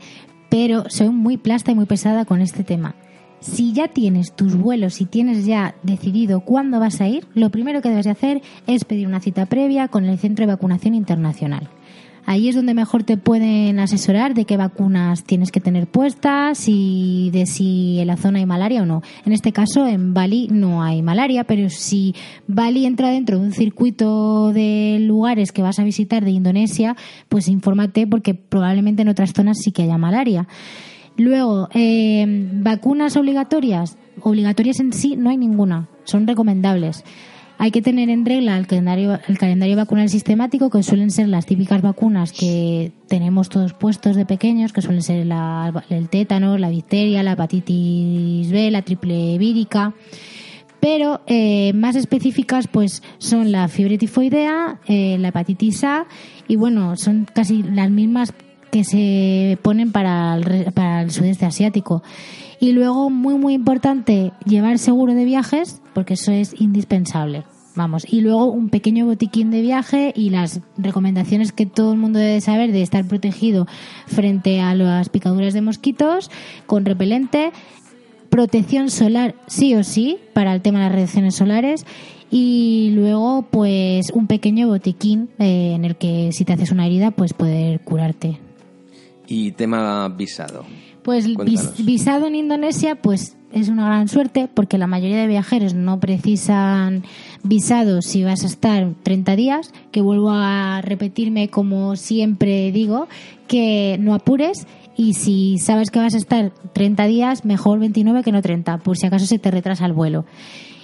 pero 0.49 0.89
soy 0.89 1.09
muy 1.09 1.37
plasta 1.37 1.69
y 1.69 1.75
muy 1.75 1.85
pesada 1.85 2.25
con 2.25 2.41
este 2.41 2.63
tema. 2.63 2.95
Si 3.45 3.73
ya 3.73 3.87
tienes 3.87 4.35
tus 4.35 4.55
vuelos 4.55 5.01
y 5.01 5.05
tienes 5.05 5.45
ya 5.45 5.75
decidido 5.83 6.39
cuándo 6.39 6.79
vas 6.79 6.99
a 6.99 7.07
ir, 7.07 7.27
lo 7.35 7.51
primero 7.51 7.79
que 7.79 7.89
debes 7.89 8.05
de 8.05 8.11
hacer 8.11 8.41
es 8.65 8.85
pedir 8.85 9.05
una 9.05 9.19
cita 9.19 9.45
previa 9.45 9.87
con 9.87 10.05
el 10.05 10.17
Centro 10.17 10.47
de 10.47 10.53
Vacunación 10.53 10.95
Internacional. 10.95 11.69
Ahí 12.25 12.49
es 12.49 12.55
donde 12.55 12.73
mejor 12.73 13.03
te 13.03 13.17
pueden 13.17 13.77
asesorar 13.77 14.33
de 14.33 14.45
qué 14.45 14.57
vacunas 14.57 15.23
tienes 15.25 15.51
que 15.51 15.59
tener 15.59 15.85
puestas 15.85 16.63
y 16.67 17.29
de 17.33 17.45
si 17.45 17.99
en 17.99 18.07
la 18.07 18.17
zona 18.17 18.39
hay 18.39 18.47
malaria 18.47 18.81
o 18.81 18.87
no. 18.87 19.03
En 19.27 19.31
este 19.31 19.51
caso, 19.51 19.85
en 19.85 20.15
Bali 20.15 20.47
no 20.51 20.81
hay 20.81 21.03
malaria, 21.03 21.43
pero 21.43 21.69
si 21.69 22.15
Bali 22.47 22.87
entra 22.87 23.11
dentro 23.11 23.37
de 23.37 23.45
un 23.45 23.53
circuito 23.53 24.53
de 24.53 24.97
lugares 25.01 25.51
que 25.51 25.61
vas 25.61 25.77
a 25.77 25.83
visitar 25.83 26.25
de 26.25 26.31
Indonesia, 26.31 26.95
pues 27.29 27.47
infórmate 27.47 28.07
porque 28.07 28.33
probablemente 28.33 29.03
en 29.03 29.09
otras 29.09 29.33
zonas 29.33 29.59
sí 29.63 29.71
que 29.71 29.83
haya 29.83 29.99
malaria. 29.99 30.47
Luego, 31.17 31.69
eh, 31.73 32.25
vacunas 32.53 33.15
obligatorias. 33.15 33.97
Obligatorias 34.21 34.79
en 34.79 34.93
sí 34.93 35.15
no 35.15 35.29
hay 35.29 35.37
ninguna, 35.37 35.87
son 36.03 36.27
recomendables. 36.27 37.03
Hay 37.57 37.71
que 37.71 37.81
tener 37.81 38.09
en 38.09 38.25
regla 38.25 38.57
el 38.57 38.67
calendario, 38.67 39.17
el 39.29 39.37
calendario 39.37 39.77
vacunal 39.77 40.09
sistemático, 40.09 40.69
que 40.69 40.83
suelen 40.83 41.09
ser 41.09 41.29
las 41.29 41.45
típicas 41.45 41.81
vacunas 41.81 42.33
que 42.33 42.91
tenemos 43.07 43.47
todos 43.47 43.73
puestos 43.73 44.17
de 44.17 44.25
pequeños, 44.25 44.73
que 44.73 44.81
suelen 44.81 45.01
ser 45.01 45.25
la- 45.25 45.85
el 45.89 46.09
tétano, 46.09 46.57
la 46.57 46.69
difteria, 46.69 47.23
la 47.23 47.33
hepatitis 47.33 48.51
B, 48.51 48.71
la 48.71 48.81
triple 48.81 49.37
vírica. 49.37 49.93
Pero 50.81 51.21
eh, 51.27 51.71
más 51.73 51.95
específicas 51.95 52.67
pues 52.67 53.01
son 53.19 53.51
la 53.53 53.69
fiebre 53.69 53.97
tifoidea, 53.97 54.79
eh, 54.87 55.17
la 55.17 55.29
hepatitis 55.29 55.83
A 55.85 56.05
y 56.49 56.57
bueno, 56.57 56.95
son 56.97 57.25
casi 57.33 57.63
las 57.63 57.89
mismas 57.89 58.33
que 58.75 58.83
se 58.83 59.57
ponen 59.61 59.93
para 59.93 60.35
el, 60.35 60.73
para 60.73 61.01
el 61.01 61.09
sudeste 61.09 61.45
asiático. 61.45 62.03
Y 62.59 62.73
luego, 62.73 63.09
muy 63.09 63.35
muy 63.35 63.53
importante, 63.53 64.33
llevar 64.45 64.79
seguro 64.79 65.13
de 65.13 65.23
viajes, 65.23 65.81
porque 65.93 66.15
eso 66.15 66.33
es 66.33 66.59
indispensable. 66.59 67.45
Vamos, 67.75 68.05
y 68.11 68.19
luego 68.19 68.51
un 68.51 68.67
pequeño 68.67 69.05
botiquín 69.05 69.49
de 69.49 69.61
viaje 69.61 70.11
y 70.13 70.29
las 70.29 70.59
recomendaciones 70.77 71.53
que 71.53 71.65
todo 71.65 71.93
el 71.93 71.99
mundo 71.99 72.19
debe 72.19 72.41
saber 72.41 72.73
de 72.73 72.81
estar 72.81 73.05
protegido 73.05 73.65
frente 74.07 74.59
a 74.59 74.75
las 74.75 75.07
picaduras 75.07 75.53
de 75.53 75.61
mosquitos 75.61 76.29
con 76.65 76.83
repelente, 76.83 77.53
protección 78.29 78.89
solar 78.89 79.35
sí 79.47 79.73
o 79.75 79.85
sí 79.85 80.17
para 80.33 80.53
el 80.53 80.61
tema 80.61 80.79
de 80.79 80.85
las 80.85 80.91
radiaciones 80.91 81.35
solares 81.35 81.85
y 82.29 82.91
luego 82.93 83.47
pues 83.49 84.11
un 84.13 84.27
pequeño 84.27 84.67
botiquín 84.67 85.29
eh, 85.39 85.71
en 85.75 85.85
el 85.85 85.95
que 85.95 86.31
si 86.33 86.43
te 86.43 86.51
haces 86.51 86.71
una 86.71 86.85
herida 86.85 87.11
pues 87.11 87.33
poder 87.33 87.79
curarte. 87.79 88.44
Y 89.27 89.51
tema 89.51 90.07
visado. 90.09 90.65
Pues 91.03 91.25
Cuéntanos. 91.27 91.85
visado 91.85 92.25
en 92.25 92.35
Indonesia, 92.35 92.95
pues 92.95 93.37
es 93.51 93.69
una 93.69 93.85
gran 93.85 94.07
suerte 94.07 94.49
porque 94.51 94.77
la 94.77 94.87
mayoría 94.87 95.17
de 95.17 95.27
viajeros 95.27 95.75
no 95.75 95.99
precisan 95.99 97.03
visado 97.43 98.01
si 98.01 98.23
vas 98.23 98.43
a 98.43 98.47
estar 98.47 98.93
30 99.03 99.35
días, 99.35 99.71
que 99.91 100.01
vuelvo 100.01 100.31
a 100.31 100.81
repetirme 100.81 101.49
como 101.49 101.95
siempre 101.95 102.71
digo, 102.71 103.07
que 103.47 103.97
no 103.99 104.15
apures 104.15 104.65
y 104.97 105.13
si 105.13 105.57
sabes 105.57 105.91
que 105.91 105.99
vas 105.99 106.15
a 106.15 106.17
estar 106.17 106.51
30 106.73 107.05
días, 107.05 107.45
mejor 107.45 107.79
29 107.79 108.23
que 108.23 108.31
no 108.31 108.41
30, 108.41 108.79
por 108.79 108.97
si 108.97 109.05
acaso 109.05 109.25
se 109.25 109.39
te 109.39 109.51
retrasa 109.51 109.85
el 109.85 109.93
vuelo. 109.93 110.25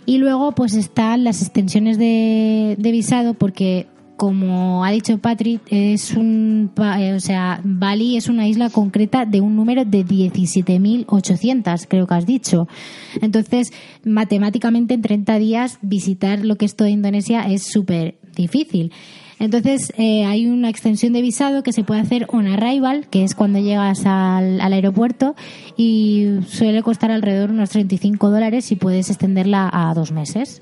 Y 0.05 0.17
luego 0.17 0.53
pues 0.53 0.73
están 0.75 1.23
las 1.23 1.41
extensiones 1.41 1.97
de, 1.97 2.75
de 2.77 2.91
visado 2.91 3.33
porque 3.33 3.87
como 4.21 4.85
ha 4.85 4.91
dicho 4.91 5.17
Patrick, 5.17 5.61
es 5.71 6.11
un, 6.13 6.69
eh, 6.99 7.13
o 7.15 7.19
sea, 7.19 7.59
Bali 7.63 8.17
es 8.17 8.29
una 8.29 8.47
isla 8.47 8.69
concreta 8.69 9.25
de 9.25 9.41
un 9.41 9.55
número 9.55 9.83
de 9.83 10.05
17.800, 10.05 11.87
creo 11.89 12.05
que 12.05 12.13
has 12.13 12.27
dicho. 12.27 12.67
Entonces, 13.19 13.73
matemáticamente 14.05 14.93
en 14.93 15.01
30 15.01 15.39
días 15.39 15.79
visitar 15.81 16.45
lo 16.45 16.55
que 16.55 16.65
es 16.65 16.75
toda 16.75 16.91
Indonesia 16.91 17.41
es 17.51 17.63
súper 17.63 18.19
difícil. 18.35 18.91
Entonces, 19.39 19.91
eh, 19.97 20.23
hay 20.25 20.45
una 20.45 20.69
extensión 20.69 21.13
de 21.13 21.23
visado 21.23 21.63
que 21.63 21.73
se 21.73 21.83
puede 21.83 22.01
hacer 22.01 22.27
on 22.29 22.45
arrival, 22.45 23.07
que 23.09 23.23
es 23.23 23.33
cuando 23.33 23.57
llegas 23.57 24.05
al, 24.05 24.61
al 24.61 24.73
aeropuerto, 24.73 25.33
y 25.77 26.27
suele 26.45 26.83
costar 26.83 27.09
alrededor 27.09 27.49
de 27.49 27.55
unos 27.55 27.71
35 27.71 28.29
dólares 28.29 28.71
y 28.71 28.75
puedes 28.75 29.09
extenderla 29.09 29.67
a 29.73 29.91
dos 29.95 30.11
meses. 30.11 30.61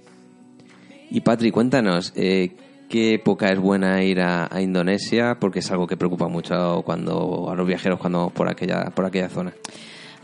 Y 1.11 1.19
Patri, 1.19 1.51
cuéntanos, 1.51 2.13
eh, 2.15 2.55
¿qué 2.89 3.13
época 3.13 3.51
es 3.51 3.59
buena 3.59 4.03
ir 4.03 4.19
a, 4.19 4.49
Indonesia? 4.61 5.37
Porque 5.39 5.59
es 5.59 5.71
algo 5.71 5.87
que 5.87 5.95
preocupa 5.95 6.27
mucho 6.27 6.81
cuando 6.83 7.49
a 7.49 7.55
los 7.55 7.65
viajeros 7.65 7.99
cuando 7.99 8.19
vamos 8.19 8.33
por 8.33 8.49
aquella, 8.49 8.89
por 8.89 9.05
aquella 9.05 9.29
zona. 9.29 9.53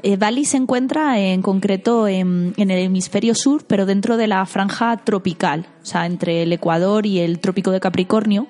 eh, 0.04 0.18
Bali 0.18 0.44
se 0.44 0.58
encuentra 0.58 1.20
en 1.20 1.42
concreto 1.42 2.08
en, 2.08 2.54
el 2.58 2.70
hemisferio 2.72 3.34
sur, 3.36 3.64
pero 3.66 3.86
dentro 3.86 4.18
de 4.18 4.28
la 4.28 4.46
franja 4.46 4.98
tropical, 4.98 5.68
o 5.82 5.86
sea, 5.86 6.06
entre 6.06 6.44
el 6.44 6.52
Ecuador 6.52 7.06
y 7.06 7.20
el 7.20 7.40
Trópico 7.40 7.72
de 7.72 7.80
Capricornio. 7.80 8.48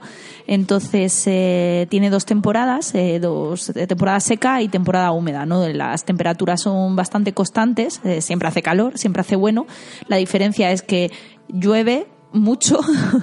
Entonces 0.47 1.23
eh, 1.25 1.87
tiene 1.89 2.09
dos 2.09 2.25
temporadas, 2.25 2.93
eh, 2.93 3.19
dos 3.19 3.69
eh, 3.69 3.87
temporada 3.87 4.19
seca 4.19 4.61
y 4.61 4.67
temporada 4.67 5.11
húmeda, 5.11 5.45
¿no? 5.45 5.67
Las 5.67 6.05
temperaturas 6.05 6.61
son 6.61 6.95
bastante 6.95 7.33
constantes, 7.33 7.99
siempre 8.19 8.47
hace 8.47 8.61
calor, 8.61 8.97
siempre 8.97 9.21
hace 9.21 9.35
bueno. 9.35 9.65
La 10.07 10.17
diferencia 10.17 10.71
es 10.71 10.83
que 10.83 11.11
llueve 11.47 12.07
mucho 12.35 12.79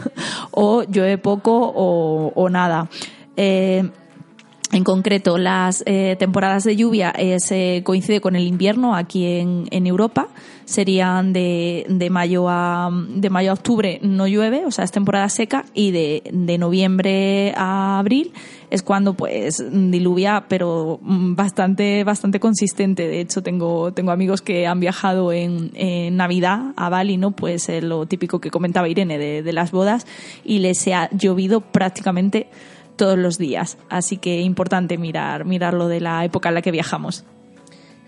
o 0.50 0.82
llueve 0.82 1.18
poco 1.18 1.72
o, 2.34 2.48
nada. 2.48 2.88
Eh, 3.36 3.84
en 4.72 4.84
concreto, 4.84 5.36
las 5.36 5.82
eh, 5.84 6.16
temporadas 6.18 6.64
de 6.64 6.76
lluvia 6.76 7.12
eh, 7.16 7.36
se 7.40 7.82
coincide 7.84 8.22
con 8.22 8.36
el 8.36 8.46
invierno 8.46 8.96
aquí 8.96 9.26
en, 9.26 9.66
en 9.70 9.86
Europa. 9.86 10.28
Serían 10.64 11.34
de, 11.34 11.84
de 11.90 12.08
mayo 12.08 12.48
a 12.48 12.88
de 12.90 13.28
mayo 13.28 13.50
a 13.50 13.54
octubre 13.54 13.98
no 14.00 14.26
llueve, 14.26 14.64
o 14.64 14.70
sea, 14.70 14.84
es 14.84 14.92
temporada 14.92 15.28
seca 15.28 15.66
y 15.74 15.90
de, 15.90 16.22
de 16.32 16.56
noviembre 16.56 17.52
a 17.54 17.98
abril 17.98 18.32
es 18.70 18.82
cuando 18.82 19.12
pues 19.12 19.62
diluvia, 19.70 20.44
pero 20.48 20.98
mm, 21.02 21.34
bastante 21.34 22.04
bastante 22.04 22.40
consistente. 22.40 23.06
De 23.08 23.20
hecho, 23.20 23.42
tengo 23.42 23.92
tengo 23.92 24.12
amigos 24.12 24.40
que 24.40 24.66
han 24.66 24.80
viajado 24.80 25.32
en, 25.32 25.72
en 25.74 26.16
Navidad 26.16 26.72
a 26.76 26.88
Bali, 26.88 27.18
no, 27.18 27.32
pues 27.32 27.68
eh, 27.68 27.82
lo 27.82 28.06
típico 28.06 28.40
que 28.40 28.50
comentaba 28.50 28.88
Irene 28.88 29.18
de, 29.18 29.42
de 29.42 29.52
las 29.52 29.72
bodas 29.72 30.06
y 30.44 30.60
les 30.60 30.88
ha 30.88 31.10
llovido 31.10 31.60
prácticamente 31.60 32.46
todos 32.96 33.18
los 33.18 33.38
días. 33.38 33.78
Así 33.88 34.16
que 34.16 34.40
importante 34.40 34.98
mirar, 34.98 35.44
mirar 35.44 35.74
lo 35.74 35.88
de 35.88 36.00
la 36.00 36.24
época 36.24 36.48
en 36.48 36.56
la 36.56 36.62
que 36.62 36.70
viajamos. 36.70 37.24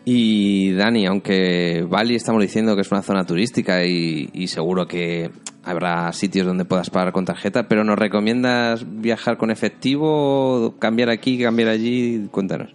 Y 0.04 0.72
Dani, 0.72 1.06
aunque 1.06 1.86
Bali 1.88 2.14
estamos 2.14 2.42
diciendo 2.42 2.74
que 2.74 2.82
es 2.82 2.92
una 2.92 3.02
zona 3.02 3.24
turística 3.24 3.84
y, 3.86 4.28
y 4.34 4.48
seguro 4.48 4.86
que 4.86 5.30
habrá 5.64 6.12
sitios 6.12 6.46
donde 6.46 6.66
puedas 6.66 6.90
pagar 6.90 7.12
con 7.12 7.24
tarjeta, 7.24 7.68
pero 7.68 7.84
¿nos 7.84 7.98
recomiendas 7.98 8.84
viajar 8.86 9.38
con 9.38 9.50
efectivo, 9.50 10.74
cambiar 10.78 11.08
aquí, 11.08 11.38
cambiar 11.38 11.70
allí? 11.70 12.28
Cuéntanos. 12.30 12.74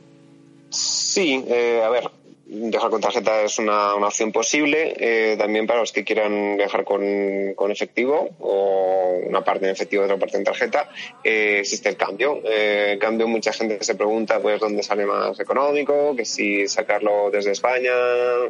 Sí, 0.70 1.44
eh, 1.48 1.82
a 1.86 1.90
ver, 1.90 2.04
viajar 2.52 2.90
con 2.90 3.02
tarjeta 3.02 3.44
es 3.44 3.60
una, 3.60 3.96
una 3.96 4.08
opción 4.08 4.32
posible. 4.32 4.96
eh, 4.98 5.36
también 5.38 5.68
para 5.68 5.80
los 5.80 5.92
que 5.92 6.04
quieran 6.04 6.58
viajar 6.58 6.84
con, 6.84 7.54
con 7.56 7.72
efectivo 7.72 8.30
o 8.40 9.20
una 9.28 9.44
parte 9.44 9.66
en 9.66 9.72
efectivo 9.72 10.02
y 10.02 10.06
otra 10.06 10.18
parte 10.18 10.38
en 10.38 10.44
tarjeta, 10.44 10.90
eh, 11.24 11.60
existe 11.60 11.90
el 11.90 11.98
cambio. 11.98 12.42
Eh, 12.46 12.98
cambio, 13.00 13.28
mucha 13.28 13.54
gente 13.54 13.78
se 13.82 13.96
pregunta 13.96 14.40
pues 14.40 14.60
dónde 14.60 14.84
sale 14.84 15.06
más 15.06 15.40
económico, 15.40 16.16
que 16.16 16.26
si 16.26 16.68
sacarlo 16.68 17.30
desde 17.32 17.52
España 17.52 17.92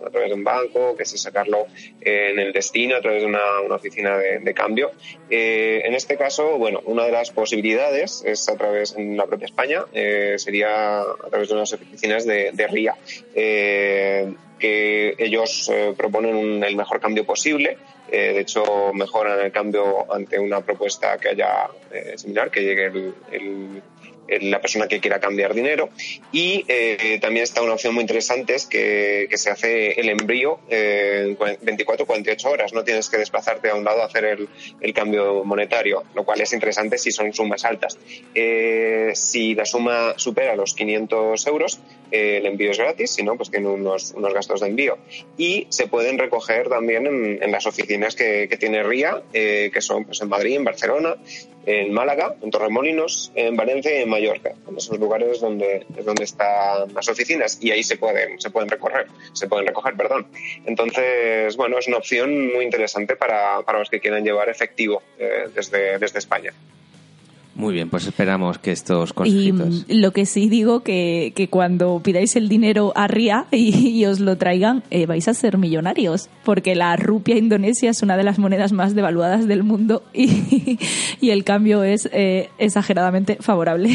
a 0.05 0.09
través 0.09 0.29
de 0.29 0.35
un 0.35 0.43
banco, 0.43 0.95
que 0.95 1.05
si 1.05 1.17
sacarlo 1.17 1.67
eh, 2.01 2.29
en 2.31 2.39
el 2.39 2.53
destino 2.53 2.95
a 2.95 3.01
través 3.01 3.21
de 3.21 3.27
una, 3.27 3.61
una 3.65 3.75
oficina 3.75 4.17
de, 4.17 4.53
cambio. 4.53 4.91
En 5.29 5.93
este 5.93 6.17
caso, 6.17 6.57
bueno, 6.57 6.81
una 6.85 7.05
de 7.05 7.11
las 7.11 7.29
posibilidades 7.29 8.23
es 8.25 8.49
a 8.49 8.57
través 8.57 8.95
en 8.97 9.15
la 9.15 9.27
propia 9.27 9.45
España, 9.45 9.85
sería 10.37 11.01
a 11.01 11.29
través 11.29 11.49
de 11.49 11.53
unas 11.53 11.71
oficinas 11.71 12.25
de, 12.25 12.51
de 12.51 12.67
RIA. 12.67 12.95
Que 14.59 15.15
ellos 15.17 15.69
eh, 15.73 15.93
proponen 15.97 16.35
un- 16.35 16.63
el 16.63 16.75
mejor 16.75 16.99
cambio 16.99 17.25
posible. 17.25 17.77
Eh, 18.11 18.33
de 18.33 18.39
hecho, 18.41 18.63
mejoran 18.93 19.39
el 19.39 19.51
cambio 19.51 20.11
ante 20.11 20.39
una 20.39 20.61
propuesta 20.61 21.17
que 21.17 21.29
haya 21.29 21.69
eh, 21.91 22.17
similar, 22.17 22.49
que 22.51 22.61
llegue 22.61 22.85
el- 23.31 23.81
la 24.41 24.61
persona 24.61 24.87
que 24.87 24.99
quiera 24.99 25.19
cambiar 25.19 25.53
dinero. 25.53 25.89
Y 26.31 26.65
eh, 26.67 27.19
también 27.21 27.43
está 27.43 27.61
una 27.61 27.73
opción 27.73 27.93
muy 27.93 28.01
interesante, 28.01 28.55
es 28.55 28.65
que, 28.65 29.27
que 29.29 29.37
se 29.37 29.49
hace 29.49 29.99
el 29.99 30.09
envío 30.09 30.59
eh, 30.69 31.35
en 31.39 31.57
24 31.61 32.05
48 32.05 32.49
horas. 32.49 32.73
No 32.73 32.83
tienes 32.83 33.09
que 33.09 33.17
desplazarte 33.17 33.69
a 33.69 33.75
un 33.75 33.83
lado 33.83 34.01
a 34.01 34.05
hacer 34.05 34.25
el, 34.25 34.93
cambio 34.93 35.43
monetario, 35.45 36.03
lo 36.15 36.25
cual 36.25 36.41
es 36.41 36.51
interesante 36.51 36.97
si 36.97 37.11
son 37.11 37.33
sumas 37.33 37.63
altas. 37.63 37.97
Eh, 38.35 39.11
si 39.13 39.55
la 39.55 39.65
suma 39.65 40.13
supera 40.17 40.55
los 40.55 40.73
500 40.73 41.47
euros, 41.47 41.79
eh, 42.11 42.37
el 42.37 42.45
envío 42.47 42.71
es 42.71 42.77
gratis, 42.77 43.11
si 43.11 43.23
no, 43.23 43.35
pues 43.35 43.51
tiene 43.51 43.67
unos, 43.67 44.11
unos 44.15 44.33
gastos 44.33 44.61
de 44.61 44.67
envío. 44.67 44.97
Y 45.37 45.67
se 45.69 45.87
pueden 45.87 46.17
recoger 46.17 46.69
también 46.69 47.05
en, 47.07 47.51
las 47.51 47.65
oficinas 47.65 48.15
que, 48.15 48.47
que 48.49 48.57
tiene 48.57 48.83
RIA, 48.83 49.21
eh, 49.33 49.69
que 49.73 49.81
son 49.81 50.05
pues, 50.05 50.21
en 50.21 50.29
Madrid, 50.29 50.55
en 50.55 50.63
Barcelona, 50.63 51.15
en 51.65 51.93
Málaga, 51.93 52.35
en 52.41 52.51
Torremolinos, 52.51 53.31
en 53.35 53.55
Valencia 53.55 53.97
y 53.97 54.03
en 54.03 54.09
Mallorca. 54.09 54.53
En 54.67 54.77
esos 54.77 54.97
lugares 54.99 55.39
donde, 55.39 55.85
es 55.97 56.05
donde 56.05 56.23
están 56.23 56.93
las 56.93 57.07
oficinas 57.09 57.57
y 57.61 57.71
ahí 57.71 57.83
se 57.83 57.97
pueden, 57.97 58.39
se 58.39 58.49
pueden 58.49 58.69
recorrer, 58.69 59.07
se 59.33 59.47
pueden 59.47 59.67
recoger, 59.67 59.95
perdón. 59.95 60.27
Entonces, 60.65 61.55
bueno, 61.57 61.77
es 61.77 61.87
una 61.87 61.97
opción 61.97 62.53
muy 62.53 62.65
interesante 62.65 63.15
para, 63.15 63.61
para 63.61 63.79
los 63.79 63.89
que 63.89 63.99
quieran 63.99 64.23
llevar 64.23 64.49
efectivo 64.49 65.01
eh, 65.17 65.47
desde, 65.53 65.97
desde 65.99 66.19
España. 66.19 66.53
Muy 67.59 67.73
bien, 67.73 67.89
pues 67.89 68.07
esperamos 68.07 68.57
que 68.57 68.71
estos 68.71 69.09
Y 69.09 69.13
consejitos... 69.13 69.85
mm, 69.89 69.99
lo 69.99 70.13
que 70.13 70.25
sí 70.25 70.47
digo 70.47 70.81
que, 70.81 71.33
que 71.35 71.49
cuando 71.49 71.99
pidáis 72.01 72.37
el 72.37 72.47
dinero 72.47 72.93
a 72.95 73.09
RIA 73.09 73.47
y, 73.51 73.89
y 73.89 74.05
os 74.05 74.21
lo 74.21 74.37
traigan, 74.37 74.81
eh, 74.91 75.05
vais 75.05 75.27
a 75.27 75.33
ser 75.33 75.57
millonarios, 75.57 76.29
porque 76.45 76.73
la 76.73 76.95
rupia 76.95 77.37
indonesia 77.37 77.89
es 77.89 78.01
una 78.01 78.15
de 78.15 78.23
las 78.23 78.39
monedas 78.39 78.71
más 78.71 78.95
devaluadas 78.95 79.45
del 79.45 79.63
mundo 79.63 80.03
y, 80.13 80.79
y 81.19 81.31
el 81.31 81.43
cambio 81.43 81.83
es 81.83 82.09
eh, 82.13 82.49
exageradamente 82.59 83.35
favorable. 83.41 83.89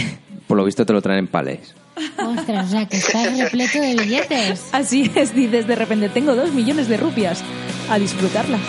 Por 0.46 0.58
lo 0.58 0.64
visto 0.66 0.84
te 0.84 0.92
lo 0.92 1.00
traen 1.00 1.20
en 1.20 1.28
palés. 1.28 1.74
Ostras, 2.18 2.66
o 2.66 2.70
sea, 2.70 2.86
que 2.86 2.98
está 2.98 3.24
repleto 3.30 3.80
de 3.80 3.94
billetes. 3.94 4.68
Así 4.72 5.10
es, 5.14 5.34
dices 5.34 5.66
de 5.66 5.74
repente, 5.74 6.10
tengo 6.10 6.34
dos 6.34 6.52
millones 6.52 6.86
de 6.88 6.98
rupias, 6.98 7.42
a 7.88 7.98
disfrutarlas. 7.98 8.60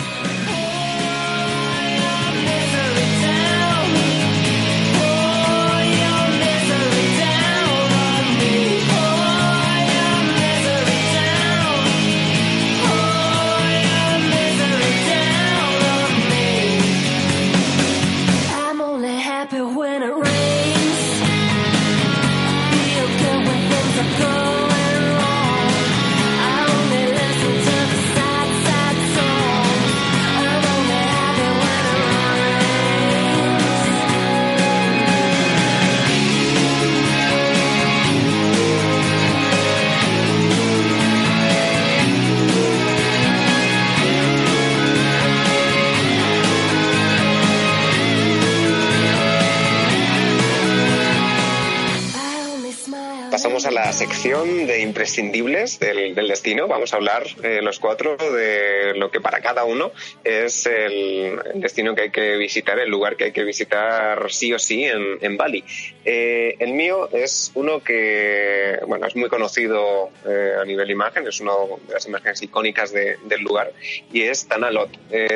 A 53.66 53.70
la 53.72 53.92
sección 53.92 54.66
de 54.66 54.80
imprescindibles 54.80 55.80
del, 55.80 56.14
destino. 56.14 56.68
Vamos 56.68 56.92
a 56.92 56.96
hablar 56.96 57.24
eh, 57.42 57.60
los 57.62 57.80
cuatro 57.80 58.16
de 58.16 58.94
lo 58.94 59.10
que 59.10 59.20
para 59.20 59.40
cada 59.40 59.64
uno 59.64 59.90
es 60.22 60.66
el, 60.66 61.40
destino 61.54 61.94
que 61.94 62.02
hay 62.02 62.10
que 62.10 62.36
visitar, 62.36 62.78
el 62.78 62.88
lugar 62.88 63.16
que 63.16 63.24
hay 63.24 63.32
que 63.32 63.42
visitar 63.42 64.30
sí 64.30 64.52
o 64.52 64.58
sí 64.58 64.84
en, 64.84 65.36
Bali. 65.36 65.64
Eh, 66.04 66.54
el 66.60 66.74
mío 66.74 67.08
es 67.12 67.50
uno 67.54 67.82
que, 67.82 68.78
bueno, 68.86 69.06
es 69.06 69.16
muy 69.16 69.28
conocido 69.28 70.10
eh, 70.24 70.52
a 70.60 70.64
nivel 70.64 70.90
imagen, 70.90 71.26
es 71.26 71.40
una 71.40 71.52
de 71.52 71.92
las 71.94 72.06
imágenes 72.06 72.40
icónicas 72.42 72.92
de- 72.92 73.16
del 73.24 73.40
lugar 73.40 73.72
y 74.12 74.22
es 74.22 74.46
Tanalot. 74.46 74.90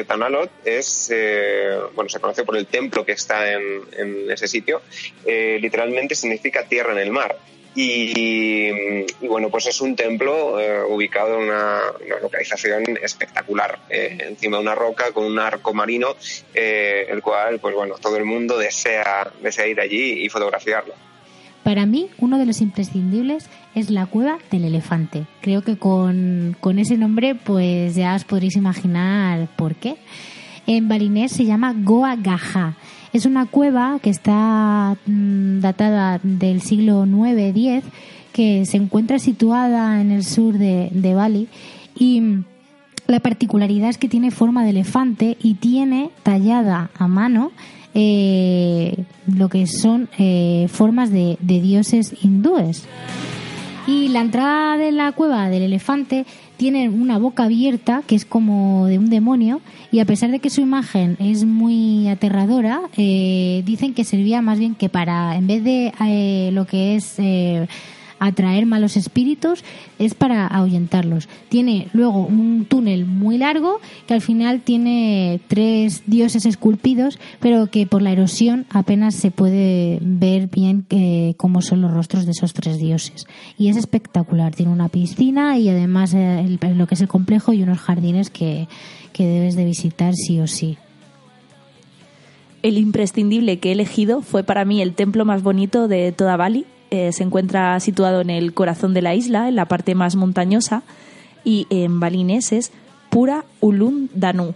Tanalot 0.06 0.50
es, 0.64 1.12
bueno, 1.94 2.08
se 2.08 2.20
conoce 2.20 2.44
por 2.44 2.56
el 2.56 2.66
templo 2.66 3.04
que 3.04 3.12
está 3.12 3.52
en, 3.52 3.82
en 3.96 4.30
ese 4.30 4.46
sitio. 4.46 4.82
Literalmente 5.26 6.14
significa 6.14 6.64
tierra 6.68 6.92
en 6.92 6.98
el 6.98 7.10
mar. 7.10 7.36
Y, 7.74 9.04
bueno, 9.26 9.48
pues 9.48 9.66
es 9.66 9.80
un 9.80 9.94
templo 9.94 10.58
eh, 10.58 10.82
ubicado 10.88 11.38
en 11.38 11.48
una, 11.48 11.80
una 12.04 12.18
localización 12.20 12.98
espectacular, 13.00 13.78
eh, 13.88 14.18
encima 14.28 14.56
de 14.56 14.62
una 14.62 14.74
roca 14.74 15.12
con 15.12 15.24
un 15.24 15.38
arco 15.38 15.72
marino, 15.72 16.16
eh, 16.52 17.06
el 17.08 17.22
cual, 17.22 17.60
pues 17.60 17.74
bueno, 17.74 17.94
todo 18.00 18.16
el 18.16 18.24
mundo 18.24 18.58
desea, 18.58 19.30
desea 19.40 19.68
ir 19.68 19.80
allí 19.80 20.24
y 20.24 20.28
fotografiarlo. 20.28 20.94
Para 21.62 21.86
mí, 21.86 22.10
uno 22.18 22.38
de 22.38 22.46
los 22.46 22.60
imprescindibles 22.62 23.48
es 23.74 23.90
la 23.90 24.06
cueva 24.06 24.38
del 24.50 24.64
elefante. 24.64 25.26
Creo 25.40 25.62
que 25.62 25.76
con, 25.76 26.56
con 26.60 26.78
ese 26.78 26.96
nombre, 26.96 27.34
pues 27.34 27.94
ya 27.94 28.14
os 28.14 28.24
podréis 28.24 28.56
imaginar 28.56 29.46
por 29.56 29.76
qué. 29.76 29.96
En 30.66 30.88
balinés 30.88 31.32
se 31.32 31.44
llama 31.44 31.74
Goa 31.76 32.16
Gaja. 32.16 32.76
Es 33.12 33.26
una 33.26 33.46
cueva 33.46 33.98
que 34.02 34.10
está 34.10 34.96
mm, 35.06 35.60
datada 35.60 36.20
del 36.22 36.60
siglo 36.60 37.04
IX-X 37.06 37.84
que 38.32 38.64
se 38.64 38.76
encuentra 38.76 39.18
situada 39.18 40.00
en 40.00 40.12
el 40.12 40.24
sur 40.24 40.56
de, 40.56 40.90
de 40.92 41.14
Bali 41.14 41.48
y 41.96 42.20
mm, 42.20 42.44
la 43.08 43.20
particularidad 43.20 43.90
es 43.90 43.98
que 43.98 44.08
tiene 44.08 44.30
forma 44.30 44.62
de 44.62 44.70
elefante 44.70 45.36
y 45.42 45.54
tiene 45.54 46.10
tallada 46.22 46.90
a 46.94 47.08
mano 47.08 47.50
eh, 47.92 49.04
lo 49.26 49.48
que 49.48 49.66
son 49.66 50.08
eh, 50.16 50.68
formas 50.70 51.10
de, 51.10 51.36
de 51.40 51.60
dioses 51.60 52.14
hindúes. 52.22 52.84
Y 53.88 54.08
la 54.08 54.20
entrada 54.20 54.76
de 54.76 54.92
la 54.92 55.10
cueva 55.10 55.48
del 55.48 55.62
elefante 55.64 56.24
tiene 56.60 56.90
una 56.90 57.16
boca 57.16 57.44
abierta 57.44 58.02
que 58.06 58.14
es 58.14 58.26
como 58.26 58.84
de 58.84 58.98
un 58.98 59.08
demonio 59.08 59.62
y 59.90 60.00
a 60.00 60.04
pesar 60.04 60.30
de 60.30 60.40
que 60.40 60.50
su 60.50 60.60
imagen 60.60 61.16
es 61.18 61.46
muy 61.46 62.06
aterradora, 62.06 62.82
eh, 62.98 63.62
dicen 63.64 63.94
que 63.94 64.04
servía 64.04 64.42
más 64.42 64.58
bien 64.58 64.74
que 64.74 64.90
para, 64.90 65.36
en 65.36 65.46
vez 65.46 65.64
de 65.64 65.90
eh, 66.04 66.50
lo 66.52 66.66
que 66.66 66.96
es 66.96 67.14
eh, 67.16 67.66
atraer 68.20 68.66
malos 68.66 68.96
espíritus, 68.96 69.64
es 69.98 70.14
para 70.14 70.46
ahuyentarlos. 70.46 71.28
Tiene 71.48 71.88
luego 71.92 72.26
un 72.26 72.66
túnel 72.68 73.06
muy 73.06 73.38
largo 73.38 73.80
que 74.06 74.14
al 74.14 74.20
final 74.20 74.60
tiene 74.60 75.40
tres 75.48 76.02
dioses 76.06 76.46
esculpidos, 76.46 77.18
pero 77.40 77.66
que 77.66 77.86
por 77.86 78.02
la 78.02 78.12
erosión 78.12 78.66
apenas 78.70 79.14
se 79.14 79.30
puede 79.30 79.98
ver 80.02 80.48
bien 80.48 80.84
eh, 80.90 81.34
cómo 81.36 81.62
son 81.62 81.80
los 81.80 81.92
rostros 81.92 82.26
de 82.26 82.32
esos 82.32 82.52
tres 82.52 82.78
dioses. 82.78 83.26
Y 83.58 83.68
es 83.68 83.76
espectacular. 83.76 84.54
Tiene 84.54 84.70
una 84.72 84.88
piscina 84.88 85.58
y 85.58 85.68
además 85.68 86.14
eh, 86.14 86.40
el- 86.40 86.58
lo 86.78 86.86
que 86.86 86.94
es 86.94 87.00
el 87.00 87.08
complejo 87.08 87.52
y 87.52 87.62
unos 87.62 87.78
jardines 87.78 88.30
que, 88.30 88.68
que 89.12 89.26
debes 89.26 89.56
de 89.56 89.64
visitar 89.64 90.14
sí 90.14 90.38
o 90.40 90.46
sí. 90.46 90.76
El 92.62 92.76
imprescindible 92.76 93.58
que 93.58 93.70
he 93.70 93.72
elegido 93.72 94.20
fue 94.20 94.44
para 94.44 94.66
mí 94.66 94.82
el 94.82 94.92
templo 94.92 95.24
más 95.24 95.42
bonito 95.42 95.88
de 95.88 96.12
toda 96.12 96.36
Bali. 96.36 96.66
Eh, 96.90 97.12
se 97.12 97.22
encuentra 97.22 97.78
situado 97.80 98.20
en 98.20 98.30
el 98.30 98.52
corazón 98.52 98.94
de 98.94 99.02
la 99.02 99.14
isla, 99.14 99.48
en 99.48 99.56
la 99.56 99.66
parte 99.66 99.94
más 99.94 100.16
montañosa, 100.16 100.82
y 101.44 101.66
en 101.70 102.00
balinés 102.00 102.52
es 102.52 102.72
Pura 103.10 103.44
Ulun 103.60 104.10
Danu, 104.14 104.54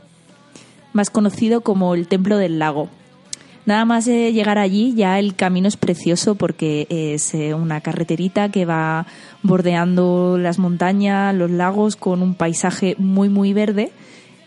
más 0.93 1.11
conocido 1.11 1.61
como 1.61 1.95
el 1.95 2.09
Templo 2.09 2.37
del 2.37 2.59
Lago. 2.59 2.89
Nada 3.67 3.87
más 3.87 4.05
de 4.05 4.33
llegar 4.33 4.59
allí, 4.59 4.95
ya 4.95 5.19
el 5.19 5.35
camino 5.35 5.69
es 5.69 5.79
precioso 5.79 6.35
porque 6.35 6.87
es 6.91 7.33
eh, 7.35 7.55
una 7.55 7.81
carreterita 7.81 8.51
que 8.51 8.67
va 8.67 9.07
bordeando 9.43 10.37
las 10.39 10.59
montañas, 10.59 11.35
los 11.35 11.51
lagos, 11.51 11.97
con 11.97 12.21
un 12.21 12.35
paisaje 12.35 12.95
muy, 12.99 13.31
muy 13.31 13.55
verde. 13.55 13.91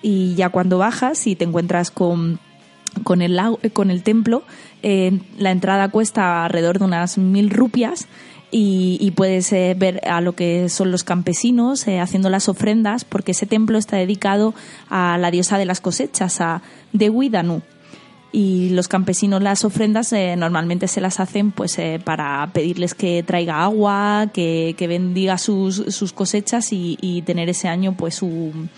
Y 0.04 0.36
ya 0.36 0.50
cuando 0.50 0.78
bajas 0.78 1.26
y 1.26 1.36
te 1.36 1.46
encuentras 1.46 1.90
con 1.90 2.40
con 3.04 3.22
el, 3.22 3.40
eh, 3.40 3.70
con 3.72 3.92
el 3.92 4.04
templo, 4.04 4.44
eh, 4.84 5.20
la 5.38 5.52
entrada 5.52 5.90
cuesta 5.90 6.46
alrededor 6.46 6.80
de 6.80 6.86
unas 6.86 7.18
mil 7.18 7.50
rupias 7.50 8.08
y, 8.50 9.12
puedes 9.16 9.52
eh, 9.52 9.76
ver 9.78 10.02
a 10.08 10.22
lo 10.22 10.34
que 10.34 10.70
son 10.70 10.92
los 10.92 11.04
campesinos 11.04 11.86
haciendo 11.88 12.30
las 12.30 12.48
ofrendas, 12.48 13.04
porque 13.04 13.32
ese 13.32 13.46
templo 13.46 13.78
está 13.78 13.98
dedicado 13.98 14.54
a 14.90 15.18
la 15.18 15.32
diosa 15.32 15.58
de 15.58 15.66
las 15.66 15.82
cosechas, 15.82 16.40
a 16.40 16.62
Dewi 16.94 17.30
Danu. 17.30 17.62
Y 18.32 18.70
los 18.70 18.88
campesinos 18.88 19.42
las 19.42 19.66
ofrendas 19.66 20.14
normalmente 20.38 20.88
se 20.88 21.02
las 21.02 21.20
hacen 21.20 21.52
pues 21.52 21.78
para 22.04 22.50
pedirles 22.54 22.94
que 22.94 23.24
traiga 23.24 23.64
agua, 23.64 24.30
que, 24.34 24.76
que 24.78 24.88
bendiga 24.88 25.38
sus, 25.38 25.76
sus 25.76 26.14
cosechas 26.14 26.72
y, 26.72 26.98
y 27.02 27.24
tener 27.24 27.50
ese 27.50 27.68
año 27.68 27.96
pues 27.98 28.22
un, 28.22 28.70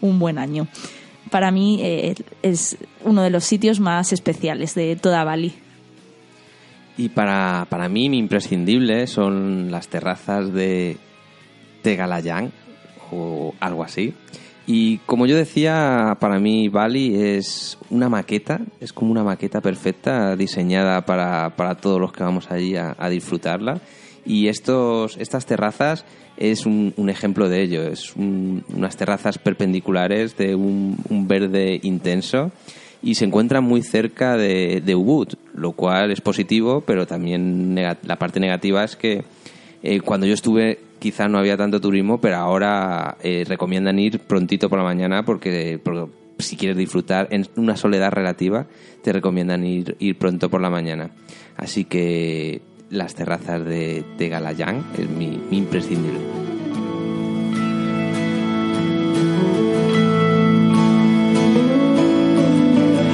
un 0.00 0.18
buen 0.18 0.38
año. 0.38 0.66
Para 1.32 1.50
mí 1.50 1.80
eh, 1.80 2.14
es 2.42 2.76
uno 3.04 3.22
de 3.22 3.30
los 3.30 3.44
sitios 3.44 3.80
más 3.80 4.12
especiales 4.12 4.74
de 4.74 4.96
toda 4.96 5.24
Bali. 5.24 5.54
Y 6.98 7.08
para, 7.08 7.66
para 7.70 7.88
mí, 7.88 8.10
mi 8.10 8.18
imprescindible 8.18 9.06
son 9.06 9.70
las 9.70 9.88
terrazas 9.88 10.52
de 10.52 10.98
Tegalayán 11.80 12.52
o 13.10 13.54
algo 13.60 13.82
así. 13.82 14.12
Y 14.66 14.98
como 14.98 15.24
yo 15.24 15.34
decía, 15.34 16.18
para 16.20 16.38
mí 16.38 16.68
Bali 16.68 17.16
es 17.16 17.78
una 17.88 18.10
maqueta, 18.10 18.60
es 18.78 18.92
como 18.92 19.10
una 19.10 19.24
maqueta 19.24 19.62
perfecta 19.62 20.36
diseñada 20.36 21.00
para, 21.06 21.56
para 21.56 21.76
todos 21.76 21.98
los 21.98 22.12
que 22.12 22.22
vamos 22.22 22.50
allí 22.50 22.76
a 22.76 23.08
disfrutarla. 23.08 23.80
Y 24.24 24.48
estos, 24.48 25.16
estas 25.18 25.46
terrazas 25.46 26.04
es 26.36 26.64
un, 26.66 26.94
un 26.96 27.10
ejemplo 27.10 27.48
de 27.48 27.62
ello. 27.62 27.82
Es 27.82 28.14
un- 28.16 28.64
unas 28.74 28.96
terrazas 28.96 29.38
perpendiculares 29.38 30.36
de 30.36 30.54
un, 30.54 30.96
un 31.08 31.26
verde 31.28 31.80
intenso 31.82 32.52
y 33.02 33.16
se 33.16 33.24
encuentran 33.24 33.64
muy 33.64 33.82
cerca 33.82 34.36
de, 34.36 34.80
de 34.84 34.94
Ubud, 34.94 35.28
lo 35.54 35.72
cual 35.72 36.12
es 36.12 36.20
positivo, 36.20 36.82
pero 36.86 37.06
también 37.06 37.74
la 37.74 38.16
parte 38.16 38.38
negativa 38.38 38.84
es 38.84 38.94
que 38.94 39.24
eh, 39.82 40.00
cuando 40.00 40.24
yo 40.26 40.34
estuve 40.34 40.78
quizá 41.00 41.26
no 41.26 41.38
había 41.38 41.56
tanto 41.56 41.80
turismo, 41.80 42.20
pero 42.20 42.36
ahora 42.36 43.16
eh, 43.24 43.44
recomiendan 43.48 43.98
ir 43.98 44.20
prontito 44.20 44.68
por 44.70 44.78
la 44.78 44.84
mañana 44.84 45.24
porque, 45.24 45.80
porque 45.82 46.12
si 46.38 46.56
quieres 46.56 46.76
disfrutar 46.76 47.26
en 47.32 47.48
una 47.56 47.76
soledad 47.76 48.12
relativa, 48.12 48.66
te 49.02 49.12
recomiendan 49.12 49.66
ir, 49.66 49.96
ir 49.98 50.16
pronto 50.16 50.48
por 50.48 50.60
la 50.60 50.70
mañana. 50.70 51.10
Así 51.56 51.84
que 51.84 52.62
las 52.92 53.14
terrazas 53.14 53.64
de, 53.64 54.04
de 54.18 54.28
Galayán 54.28 54.84
es 54.98 55.08
mi, 55.08 55.40
mi 55.50 55.58
imprescindible. 55.58 56.20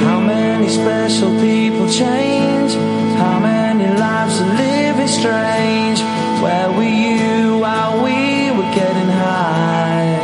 How 0.04 0.20
many 0.20 0.68
special 0.68 1.30
people 1.40 1.88
change? 1.88 2.74
How 3.16 3.38
many 3.38 3.86
lives 3.96 4.40
are 4.40 4.54
living 4.56 5.06
strange? 5.06 6.00
Where 6.42 6.70
were 6.72 6.82
you 6.82 7.58
while 7.58 8.02
we 8.02 8.50
were 8.50 8.70
getting 8.74 9.10
high? 9.22 10.18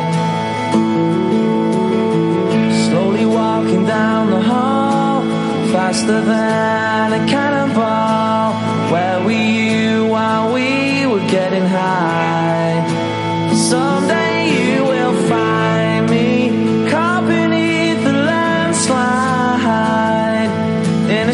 Slowly 2.89 3.25
walking 3.25 3.87
down 3.87 4.31
the 4.31 4.43
hall, 4.43 5.23
faster 5.73 6.21
than 6.21 7.13
a 7.13 7.19
cannonball. 7.19 7.44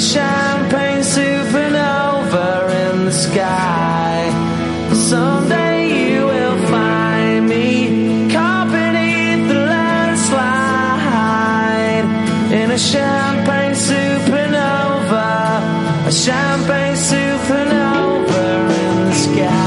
Champagne 0.00 1.02
supernova 1.02 2.48
in 2.82 3.04
the 3.04 3.12
sky. 3.12 4.30
Someday 4.94 5.70
in 12.52 12.70
a 12.70 12.78
champagne 12.78 13.74
supernova, 13.74 15.60
a 16.06 16.12
champagne 16.12 16.96
supernova 16.96 18.44
in 18.82 18.96
the 19.08 19.14
sky. 19.14 19.60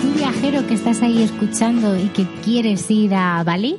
tú 0.00 0.08
viajero 0.14 0.66
que 0.66 0.74
estás 0.74 1.02
ahí 1.02 1.22
escuchando 1.22 1.96
y 1.96 2.08
que 2.08 2.26
quieres 2.44 2.90
ir 2.90 3.14
a 3.14 3.42
Bali, 3.44 3.78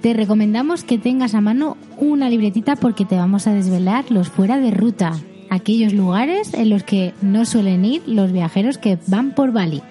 te 0.00 0.14
recomendamos 0.14 0.84
que 0.84 0.98
tengas 0.98 1.34
a 1.34 1.40
mano 1.40 1.76
una 1.98 2.30
libretita 2.30 2.76
porque 2.76 3.04
te 3.04 3.16
vamos 3.16 3.46
a 3.46 3.54
desvelar 3.54 4.04
los 4.10 4.28
fuera 4.28 4.58
de 4.58 4.70
ruta, 4.70 5.12
aquellos 5.50 5.92
lugares 5.92 6.54
en 6.54 6.70
los 6.70 6.84
que 6.84 7.14
no 7.20 7.44
suelen 7.44 7.84
ir 7.84 8.02
los 8.06 8.32
viajeros 8.32 8.78
que 8.78 8.98
van 9.06 9.34
por 9.34 9.52
Bali. 9.52 9.82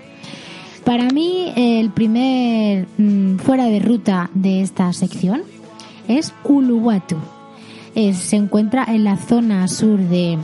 Para 0.86 1.10
mí, 1.10 1.52
el 1.58 1.90
primer 1.90 2.88
mm, 2.98 3.38
fuera 3.40 3.66
de 3.66 3.80
ruta 3.80 4.30
de 4.34 4.62
esta 4.62 4.94
sección 4.94 5.42
es 6.08 6.34
Uluwatu. 6.46 7.18
Se 8.14 8.36
encuentra 8.36 8.86
en 8.88 9.04
la 9.04 9.18
zona 9.18 9.68
sur 9.68 10.00
de, 10.00 10.38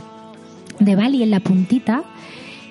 de 0.80 0.96
Bali, 0.96 1.22
en 1.22 1.30
la 1.30 1.40
puntita, 1.40 2.02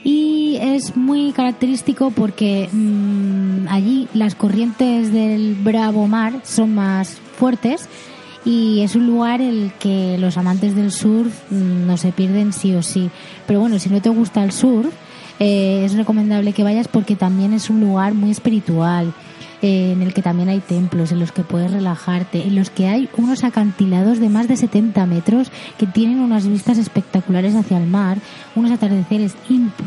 y 0.04 0.58
es 0.62 0.96
muy 0.96 1.32
característico 1.32 2.12
porque 2.12 2.70
mm, 2.72 3.68
allí 3.70 4.08
las 4.14 4.36
corrientes 4.36 5.14
del 5.14 5.56
Bravo 5.56 6.08
Mar 6.08 6.42
son 6.44 6.76
más 6.76 7.20
fuertes 7.38 7.88
y 8.46 8.82
es 8.82 8.96
un 8.96 9.08
lugar 9.08 9.40
el 9.42 9.72
que 9.80 10.18
los 10.18 10.38
amantes 10.38 10.76
del 10.76 10.92
surf 10.92 11.34
mm, 11.50 11.88
no 11.88 11.98
se 11.98 12.12
pierden 12.12 12.52
sí 12.52 12.76
o 12.76 12.84
sí. 12.84 13.10
Pero 13.48 13.62
bueno, 13.62 13.80
si 13.80 13.90
no 13.90 14.02
te 14.02 14.10
gusta 14.10 14.44
el 14.44 14.52
surf, 14.52 14.94
eh, 15.40 15.84
es 15.86 15.94
recomendable 15.94 16.54
que 16.54 16.64
vayas 16.64 16.88
porque 16.88 17.16
también 17.16 17.54
es 17.54 17.70
un 17.70 17.80
lugar 17.80 18.14
muy 18.14 18.32
espiritual 18.32 19.14
en 19.64 20.02
el 20.02 20.14
que 20.14 20.22
también 20.22 20.50
hay 20.50 20.60
templos 20.60 21.14
en 21.14 21.20
los 21.20 21.32
que 21.32 21.44
puedes 21.44 21.72
relajarte, 21.72 22.46
en 22.46 22.56
los 22.56 22.70
que 22.70 22.88
hay 22.90 23.08
unos 23.16 23.46
acantilados 23.46 24.20
de 24.20 24.28
más 24.28 24.50
de 24.50 24.58
70 24.58 25.06
metros 25.06 25.52
que 25.78 25.88
tienen 25.88 26.20
unas 26.20 26.46
vistas 26.46 26.78
espectaculares 26.78 27.56
hacia 27.56 27.78
el 27.78 27.88
mar, 27.88 28.18
unos 28.56 28.72
atardeceres 28.72 29.36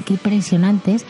impresionantes, 0.09 1.05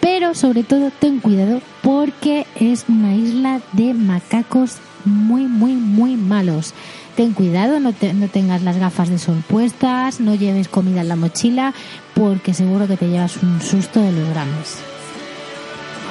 pero 0.00 0.36
sobre 0.36 0.62
todo 0.62 0.92
ten 0.96 1.18
cuidado 1.18 1.60
porque 1.82 2.46
es 2.54 2.84
una 2.88 3.16
isla 3.16 3.60
de 3.72 3.92
macacos 3.92 4.76
muy, 5.04 5.46
muy, 5.46 5.72
muy 5.72 6.16
malos. 6.16 6.74
ten 7.16 7.32
cuidado, 7.32 7.80
no 7.80 7.92
tengas 7.92 8.62
las 8.62 8.76
gafas 8.76 9.08
de 9.08 9.18
sol 9.18 9.42
puestas, 9.48 10.20
no 10.20 10.36
lleves 10.36 10.68
comida 10.68 11.00
en 11.00 11.08
la 11.08 11.16
mochila, 11.16 11.74
porque 12.14 12.54
seguro 12.54 12.86
que 12.86 12.96
te 12.96 13.08
llevas 13.08 13.42
un 13.42 13.60
susto 13.60 14.00
de 14.00 14.12
los 14.12 14.28
grandes. 14.28 14.95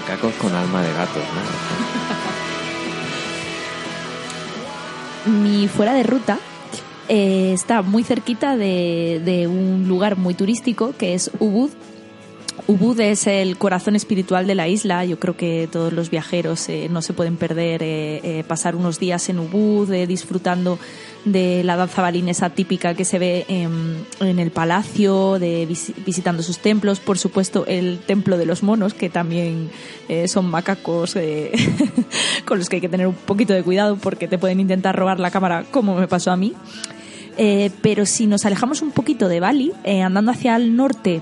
Macacos 0.07 0.33
con 0.35 0.53
alma 0.53 0.83
de 0.83 0.93
gatos, 0.93 1.23
¿no? 5.25 5.41
Mi 5.41 5.67
fuera 5.67 5.95
de 5.95 6.03
ruta 6.03 6.37
eh, 7.09 7.53
está 7.53 7.81
muy 7.81 8.03
cerquita 8.03 8.55
de, 8.55 9.19
de 9.25 9.47
un 9.47 9.87
lugar 9.87 10.15
muy 10.15 10.35
turístico 10.35 10.93
que 10.95 11.15
es 11.15 11.31
Ubud. 11.39 11.71
Ubud 12.67 12.99
es 12.99 13.27
el 13.27 13.57
corazón 13.57 13.95
espiritual 13.95 14.47
de 14.47 14.55
la 14.55 14.67
isla. 14.67 15.05
Yo 15.05 15.19
creo 15.19 15.37
que 15.37 15.67
todos 15.71 15.93
los 15.93 16.09
viajeros 16.09 16.67
eh, 16.69 16.87
no 16.89 17.01
se 17.01 17.13
pueden 17.13 17.37
perder 17.37 17.83
eh, 17.83 18.21
eh, 18.23 18.43
pasar 18.47 18.75
unos 18.75 18.99
días 18.99 19.29
en 19.29 19.39
Ubud 19.39 19.91
eh, 19.93 20.07
disfrutando 20.07 20.79
de 21.25 21.63
la 21.63 21.75
danza 21.75 22.01
balinesa 22.01 22.49
típica 22.51 22.93
que 22.93 23.03
se 23.05 23.19
ve 23.19 23.45
en, 23.49 24.05
en 24.19 24.39
el 24.39 24.51
palacio, 24.51 25.37
de 25.39 25.65
vis- 25.65 25.93
visitando 26.05 26.41
sus 26.43 26.59
templos, 26.59 26.99
por 26.99 27.17
supuesto 27.17 27.65
el 27.67 27.99
templo 27.99 28.37
de 28.37 28.45
los 28.45 28.63
monos, 28.63 28.93
que 28.93 29.09
también 29.09 29.69
eh, 30.07 30.27
son 30.27 30.45
macacos 30.49 31.15
eh, 31.15 31.51
con 32.45 32.57
los 32.59 32.69
que 32.69 32.77
hay 32.77 32.81
que 32.81 32.89
tener 32.89 33.07
un 33.07 33.15
poquito 33.15 33.53
de 33.53 33.63
cuidado 33.63 33.97
porque 33.97 34.27
te 34.27 34.37
pueden 34.37 34.59
intentar 34.59 34.95
robar 34.95 35.19
la 35.19 35.31
cámara 35.31 35.65
como 35.71 35.95
me 35.95 36.07
pasó 36.07 36.31
a 36.31 36.37
mí. 36.37 36.53
Eh, 37.37 37.69
pero 37.81 38.05
si 38.05 38.27
nos 38.27 38.45
alejamos 38.45 38.81
un 38.81 38.91
poquito 38.91 39.27
de 39.27 39.39
Bali, 39.41 39.71
eh, 39.83 40.01
andando 40.01 40.31
hacia 40.31 40.55
el 40.55 40.75
norte, 40.75 41.21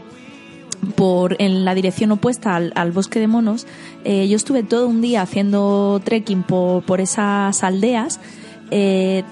por 0.96 1.36
en 1.39 1.65
la 1.65 1.76
dirección 1.76 2.12
opuesta 2.12 2.56
al, 2.56 2.91
bosque 2.91 3.19
de 3.19 3.28
monos, 3.28 3.65
eh, 4.04 4.28
yo 4.28 4.36
estuve 4.36 4.63
todo 4.63 4.88
un 4.88 5.02
día 5.02 5.22
haciendo 5.22 6.02
trekking 6.04 6.43
por, 6.43 6.84
por 6.84 7.02
esas 7.02 7.63
aldeas. 7.63 8.19
eh, 8.72 9.24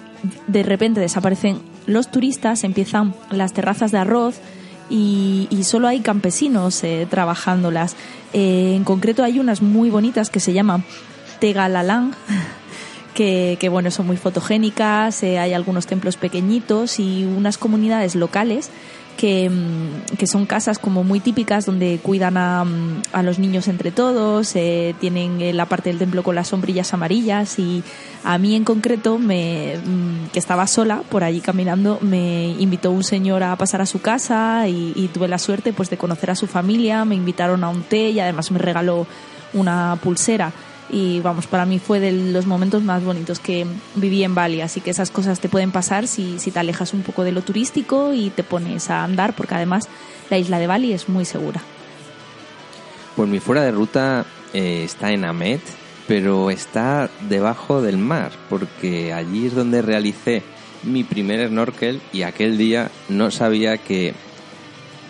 de 0.47 0.61
repente 0.61 0.99
desaparecen 0.99 1.59
los 1.87 2.11
turistas, 2.11 2.63
empiezan 2.63 3.15
las 3.31 3.53
terrazas 3.53 3.91
de 3.91 3.97
arroz 3.97 4.35
y, 4.87 5.47
solo 5.63 5.87
hay 5.87 6.01
campesinos 6.01 6.83
eh, 6.83 7.07
trabajándolas. 7.09 7.95
En 8.33 8.83
concreto 8.83 9.23
hay 9.23 9.39
unas 9.39 9.61
muy 9.61 9.89
bonitas 9.89 10.29
que 10.29 10.39
se 10.39 10.53
llaman 10.53 10.83
Tegalalán, 11.39 12.13
que, 13.15 13.57
bueno, 13.71 13.89
son 13.89 14.05
muy 14.05 14.17
fotogénicas, 14.17 15.23
hay 15.23 15.53
algunos 15.53 15.87
templos 15.87 16.17
pequeñitos 16.17 16.99
y 16.99 17.25
unas 17.25 17.57
comunidades 17.57 18.15
locales 18.15 18.69
que, 19.21 19.51
mm, 19.51 20.15
que 20.17 20.25
son 20.25 20.47
casas 20.47 20.79
como 20.79 21.03
muy 21.03 21.19
típicas 21.19 21.67
donde 21.67 21.99
cuidan 22.01 22.37
a, 22.37 22.65
mm, 22.65 23.21
los 23.21 23.37
niños 23.37 23.67
entre 23.67 23.91
todos, 23.91 24.55
eh, 24.55 24.95
tienen 24.99 25.39
eh, 25.41 25.53
la 25.53 25.67
parte 25.67 25.91
del 25.91 25.99
templo 25.99 26.23
con 26.23 26.33
las 26.33 26.47
sombrillas 26.47 26.91
amarillas 26.95 27.59
y 27.59 27.83
a 28.23 28.39
mí 28.39 28.55
en 28.55 28.63
concreto, 28.63 29.19
me, 29.19 29.75
mm, 29.77 30.31
que 30.33 30.39
estaba 30.39 30.65
sola 30.65 31.03
por 31.07 31.23
allí 31.23 31.39
caminando, 31.39 31.99
me 32.01 32.47
invitó 32.57 32.89
un 32.89 33.03
señor 33.03 33.43
a 33.43 33.55
pasar 33.57 33.79
a 33.81 33.85
su 33.85 34.01
casa 34.01 34.67
y, 34.67 34.91
y 34.95 35.09
tuve 35.09 35.27
la 35.27 35.37
suerte 35.37 35.71
pues 35.71 35.91
de 35.91 35.97
conocer 35.97 36.31
a 36.31 36.35
su 36.35 36.47
familia, 36.47 37.05
me 37.05 37.13
invitaron 37.13 37.63
a 37.63 37.69
un 37.69 37.83
té 37.83 38.09
y 38.09 38.19
además 38.19 38.49
me 38.49 38.57
regaló 38.57 39.05
una 39.53 39.99
pulsera 40.01 40.51
y 40.91 41.21
vamos, 41.21 41.47
para 41.47 41.65
mí 41.65 41.79
fue 41.79 42.01
de 42.01 42.11
los 42.11 42.45
momentos 42.45 42.83
más 42.83 43.03
bonitos 43.03 43.39
que 43.39 43.65
viví 43.95 44.25
en 44.25 44.35
Bali, 44.35 44.59
así 44.59 44.81
que 44.81 44.89
esas 44.89 45.09
cosas 45.09 45.39
te 45.39 45.47
pueden 45.47 45.71
pasar 45.71 46.05
si, 46.05 46.37
si 46.37 46.51
te 46.51 46.59
alejas 46.59 46.93
un 46.93 47.01
poco 47.01 47.23
de 47.23 47.31
lo 47.31 47.41
turístico 47.41 48.13
y 48.13 48.29
te 48.29 48.43
pones 48.43 48.89
a 48.89 49.03
andar, 49.03 49.33
porque 49.33 49.55
además 49.55 49.87
la 50.29 50.37
isla 50.37 50.59
de 50.59 50.67
Bali 50.67 50.91
es 50.91 51.07
muy 51.07 51.23
segura. 51.23 51.61
Pues 53.15 53.29
mi 53.29 53.39
fuera 53.39 53.61
de 53.63 53.71
ruta 53.71 54.25
eh, 54.53 54.83
está 54.83 55.11
en 55.11 55.23
Amet, 55.23 55.61
pero 56.07 56.51
está 56.51 57.09
debajo 57.29 57.81
del 57.81 57.97
mar, 57.97 58.31
porque 58.49 59.13
allí 59.13 59.47
es 59.47 59.55
donde 59.55 59.81
realicé 59.81 60.43
mi 60.83 61.05
primer 61.05 61.47
snorkel 61.47 62.01
y 62.11 62.23
aquel 62.23 62.57
día 62.57 62.91
no 63.07 63.31
sabía 63.31 63.77
que 63.77 64.13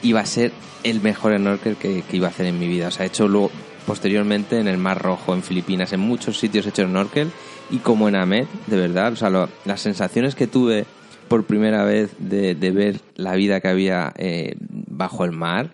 iba 0.03 0.19
a 0.19 0.25
ser 0.27 0.51
el 0.83 1.01
mejor 1.01 1.35
snorkel 1.37 1.75
que, 1.75 2.03
que 2.03 2.17
iba 2.17 2.27
a 2.27 2.29
hacer 2.29 2.45
en 2.45 2.59
mi 2.59 2.67
vida. 2.67 2.89
O 2.89 2.91
sea, 2.91 3.05
he 3.05 3.07
hecho 3.07 3.27
luego 3.27 3.51
posteriormente 3.85 4.59
en 4.59 4.67
el 4.67 4.77
Mar 4.77 5.01
Rojo, 5.01 5.33
en 5.33 5.43
Filipinas, 5.43 5.93
en 5.93 5.99
muchos 6.01 6.37
sitios 6.39 6.65
he 6.65 6.69
hecho 6.69 6.85
snorkel 6.87 7.29
y 7.69 7.77
como 7.77 8.07
en 8.09 8.15
Amet, 8.15 8.47
de 8.67 8.77
verdad, 8.77 9.13
o 9.13 9.15
sea, 9.15 9.29
lo- 9.29 9.49
las 9.65 9.81
sensaciones 9.81 10.35
que 10.35 10.47
tuve 10.47 10.85
por 11.27 11.45
primera 11.45 11.83
vez 11.85 12.11
de, 12.19 12.55
de 12.55 12.71
ver 12.71 12.99
la 13.15 13.33
vida 13.35 13.61
que 13.61 13.69
había 13.69 14.11
eh, 14.17 14.55
bajo 14.59 15.23
el 15.25 15.31
mar 15.31 15.71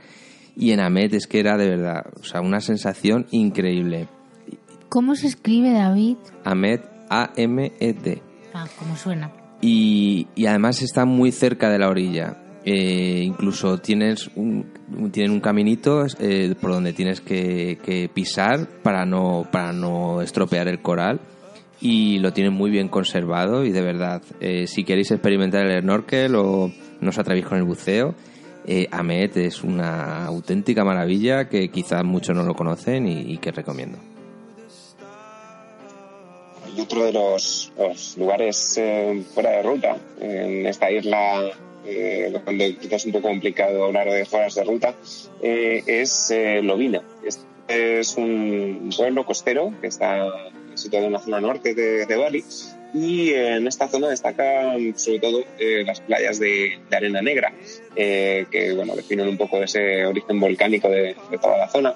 y 0.56 0.72
en 0.72 0.80
Amet 0.80 1.13
es 1.13 1.28
que 1.28 1.39
era 1.39 1.58
de 1.58 1.67
verdad, 1.70 2.06
o 2.20 2.24
sea, 2.24 2.41
una 2.41 2.62
sensación 2.62 3.26
increíble. 3.32 4.08
¿Cómo 4.89 5.15
se 5.15 5.28
escribe 5.28 5.72
David? 5.74 6.17
Amet, 6.46 6.82
A-M-E-T. 7.10 8.22
Ah, 8.54 8.65
como 8.80 8.96
suena. 8.96 9.32
y, 9.62 10.28
y 10.36 10.46
además 10.46 10.82
está 10.82 11.06
muy 11.06 11.32
cerca 11.32 11.70
de 11.70 11.80
la 11.80 11.89
orilla. 11.89 12.38
Eh, 12.69 13.21
incluso 13.23 13.77
tienes 13.77 14.30
un, 14.36 14.65
tienen 15.13 15.32
un 15.32 15.39
caminito 15.39 16.06
eh, 16.19 16.53
por 16.60 16.71
donde 16.73 16.91
tienes 16.91 17.21
que, 17.21 17.77
que 17.82 18.10
pisar 18.13 18.67
para 18.84 19.06
no, 19.06 19.47
para 19.49 19.71
no 19.71 20.21
estropear 20.21 20.67
el 20.67 20.82
coral 20.82 21.21
y 21.80 22.19
lo 22.19 22.34
tienen 22.34 22.51
muy 22.51 22.69
bien 22.69 22.89
conservado 22.89 23.63
y 23.63 23.71
de 23.71 23.82
verdad, 23.82 24.21
eh, 24.41 24.67
si 24.67 24.84
queréis 24.84 25.12
experimentar 25.12 25.65
el 25.65 25.82
snorkel 25.82 26.36
o 26.36 26.69
no 26.99 27.10
os 27.10 27.17
atrevéis 27.17 27.45
con 27.45 27.58
el 27.58 27.63
buceo, 27.63 28.15
eh, 28.65 28.89
Amet 28.91 29.38
es 29.38 29.63
una 29.63 30.25
auténtica 30.25 30.84
maravilla 30.84 31.47
que 31.47 31.69
quizás 31.69 32.03
muchos 32.03 32.36
no 32.36 32.43
lo 32.43 32.53
conocen 32.53 33.08
y- 33.08 33.38
que 33.38 33.51
recomiendo. 33.53 33.97
Y 36.75 36.82
otro 36.82 37.06
de 37.06 37.13
los, 37.13 37.71
lugares 38.17 38.77
fuera 39.34 39.51
de 39.51 39.63
ruta, 39.63 39.95
en 40.19 40.65
esta 40.65 40.91
isla 40.91 41.43
eh, 41.88 42.34
donde 42.45 42.76
quizás 42.76 43.02
es 43.02 43.06
un 43.06 43.13
poco 43.13 43.30
complicado 43.30 43.86
hablar 43.86 44.10
de 44.10 44.26
fueras 44.26 44.56
de 44.56 44.63
ruta, 44.63 44.95
eh, 45.41 45.84
es 45.88 46.32
eh, 46.32 46.62
Lovina. 46.62 47.02
Este 47.23 48.00
es 48.00 48.15
un 48.17 48.89
pueblo 48.95 49.26
costero 49.26 49.73
que 49.82 49.88
está 49.88 50.28
situado 50.76 51.08
en 51.08 51.13
la 51.13 51.19
zona 51.19 51.41
norte 51.41 51.73
de, 51.73 52.06
de 52.06 52.15
Bali 52.15 52.43
y 52.93 53.34
en 53.34 53.67
esta 53.67 53.88
zona 53.88 54.10
destacan 54.10 54.97
sobre 54.97 55.19
todo 55.19 55.43
eh, 55.60 55.84
las 55.86 56.00
playas 56.02 56.39
de, 56.39 56.80
de 56.89 56.95
arena 56.95 57.21
negra, 57.21 57.54
eh, 57.95 58.45
que 58.50 58.73
bueno, 58.73 58.95
definen 58.95 59.28
un 59.28 59.38
poco 59.38 59.62
ese 59.62 60.06
origen 60.06 60.39
volcánico 60.39 60.89
de, 60.89 61.15
de 61.30 61.38
toda 61.41 61.58
la 61.58 61.67
zona 61.67 61.95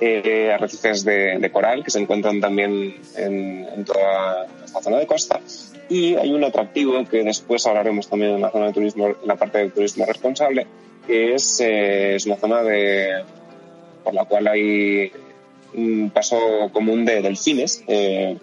eh, 0.00 0.50
arrecifes 0.52 1.04
de, 1.04 1.38
de 1.38 1.52
coral 1.52 1.84
que 1.84 1.90
se 1.90 2.00
encuentran 2.00 2.40
también 2.40 2.96
en, 3.16 3.68
en 3.72 3.84
toda 3.84 4.46
esta 4.64 4.82
zona 4.82 4.98
de 4.98 5.06
costa. 5.06 5.40
Y 5.88 6.14
hay 6.14 6.32
un 6.32 6.44
atractivo 6.44 7.04
que 7.04 7.22
después 7.22 7.66
hablaremos 7.66 8.08
también 8.08 8.32
en 8.32 8.40
la 8.40 8.50
zona 8.50 8.66
de 8.66 8.72
turismo, 8.72 9.08
en 9.08 9.16
la 9.24 9.36
parte 9.36 9.58
de 9.58 9.70
turismo 9.70 10.06
responsable, 10.06 10.66
que 11.06 11.34
es, 11.34 11.60
eh, 11.60 12.16
es 12.16 12.26
una 12.26 12.36
zona 12.36 12.62
de, 12.62 13.24
por 14.02 14.14
la 14.14 14.24
cual 14.24 14.46
hay 14.48 15.12
un 15.74 16.10
paso 16.10 16.70
común 16.72 17.04
de 17.04 17.22
delfines, 17.22 17.82
eh, 17.86 18.38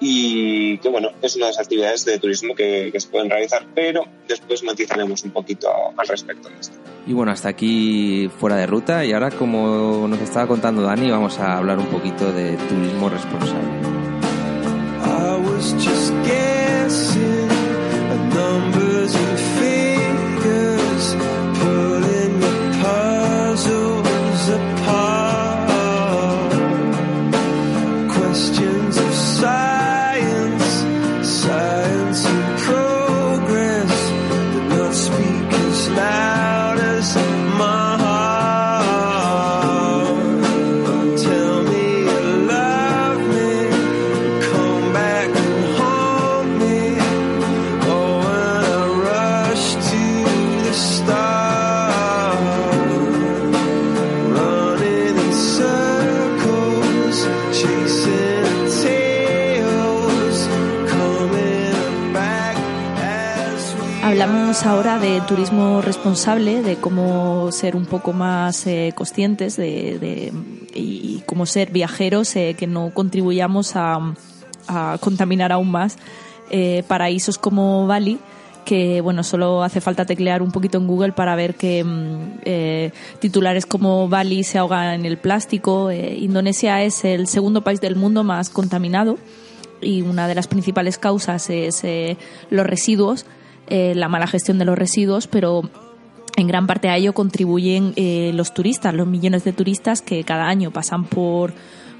y 0.00 0.78
que 0.78 0.88
bueno, 0.88 1.10
es 1.22 1.36
una 1.36 1.46
de 1.46 1.52
las 1.52 1.60
actividades 1.60 2.04
de 2.04 2.18
turismo 2.18 2.54
que, 2.54 2.90
que 2.92 3.00
se 3.00 3.08
pueden 3.08 3.30
realizar, 3.30 3.66
pero 3.74 4.04
después 4.26 4.62
matizaremos 4.62 5.22
un 5.24 5.30
poquito 5.30 5.68
al 5.96 6.06
respecto 6.06 6.48
de 6.48 6.54
esto. 6.58 6.76
Y 7.06 7.12
bueno, 7.12 7.32
hasta 7.32 7.48
aquí 7.48 8.28
fuera 8.38 8.56
de 8.56 8.66
ruta 8.66 9.04
y 9.04 9.12
ahora 9.12 9.30
como 9.30 10.06
nos 10.08 10.20
estaba 10.20 10.46
contando 10.46 10.82
Dani 10.82 11.10
vamos 11.10 11.38
a 11.38 11.56
hablar 11.56 11.78
un 11.78 11.86
poquito 11.86 12.32
de 12.32 12.56
turismo 12.56 13.08
responsable. 13.08 13.99
just 15.78 16.10
get 16.24 16.59
Hablamos 64.02 64.64
ahora 64.64 64.98
de 64.98 65.20
turismo 65.22 65.82
responsable, 65.82 66.62
de 66.62 66.76
cómo 66.76 67.52
ser 67.52 67.76
un 67.76 67.84
poco 67.84 68.12
más 68.14 68.66
eh, 68.66 68.92
conscientes 68.94 69.56
de, 69.56 69.98
de- 69.98 70.32
y 70.74 71.22
cómo 71.26 71.44
ser 71.44 71.70
viajeros 71.70 72.34
eh, 72.36 72.54
que 72.58 72.66
no 72.66 72.92
contribuyamos 72.94 73.76
a, 73.76 74.14
a 74.68 74.96
contaminar 75.00 75.52
aún 75.52 75.70
más 75.70 75.98
eh, 76.50 76.82
paraísos 76.88 77.36
como 77.36 77.86
Bali, 77.86 78.18
que 78.64 79.00
bueno, 79.02 79.22
solo 79.22 79.62
hace 79.62 79.82
falta 79.82 80.06
teclear 80.06 80.40
un 80.42 80.50
poquito 80.50 80.78
en 80.78 80.86
Google 80.86 81.12
para 81.12 81.34
ver 81.36 81.54
que 81.54 81.84
mm, 81.84 82.38
eh, 82.44 82.92
titulares 83.18 83.66
como 83.66 84.08
Bali 84.08 84.44
se 84.44 84.56
ahoga 84.58 84.94
en 84.94 85.04
el 85.04 85.18
plástico. 85.18 85.90
Eh, 85.90 86.16
Indonesia 86.18 86.82
es 86.82 87.04
el 87.04 87.26
segundo 87.26 87.62
país 87.62 87.80
del 87.82 87.96
mundo 87.96 88.24
más 88.24 88.48
contaminado 88.48 89.18
y 89.82 90.00
una 90.02 90.26
de 90.26 90.34
las 90.34 90.46
principales 90.48 90.96
causas 90.98 91.50
es 91.50 91.84
eh, 91.84 92.16
los 92.50 92.66
residuos, 92.66 93.26
eh, 93.70 93.94
la 93.94 94.08
mala 94.08 94.26
gestión 94.26 94.58
de 94.58 94.64
los 94.64 94.78
residuos, 94.78 95.26
pero 95.26 95.62
en 96.36 96.46
gran 96.46 96.66
parte 96.66 96.88
a 96.88 96.96
ello 96.96 97.12
contribuyen 97.12 97.92
eh, 97.96 98.32
los 98.34 98.52
turistas, 98.52 98.94
los 98.94 99.06
millones 99.06 99.44
de 99.44 99.52
turistas 99.52 100.02
que 100.02 100.24
cada 100.24 100.48
año 100.48 100.70
pasan 100.70 101.04
por 101.04 101.54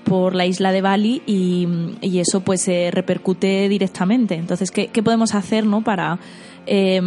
por 0.05 0.35
la 0.35 0.47
isla 0.47 0.73
de 0.73 0.83
Bali 0.83 1.23
y, 1.27 2.19
eso 2.19 2.41
pues 2.41 2.67
eh, 2.69 2.91
repercute 2.93 3.69
directamente. 3.69 4.35
Entonces, 4.35 4.71
¿qué, 4.71 4.89
podemos 5.03 5.35
hacer 5.35 5.65
no 5.65 5.83
para 5.83 6.19
eh, 6.67 7.01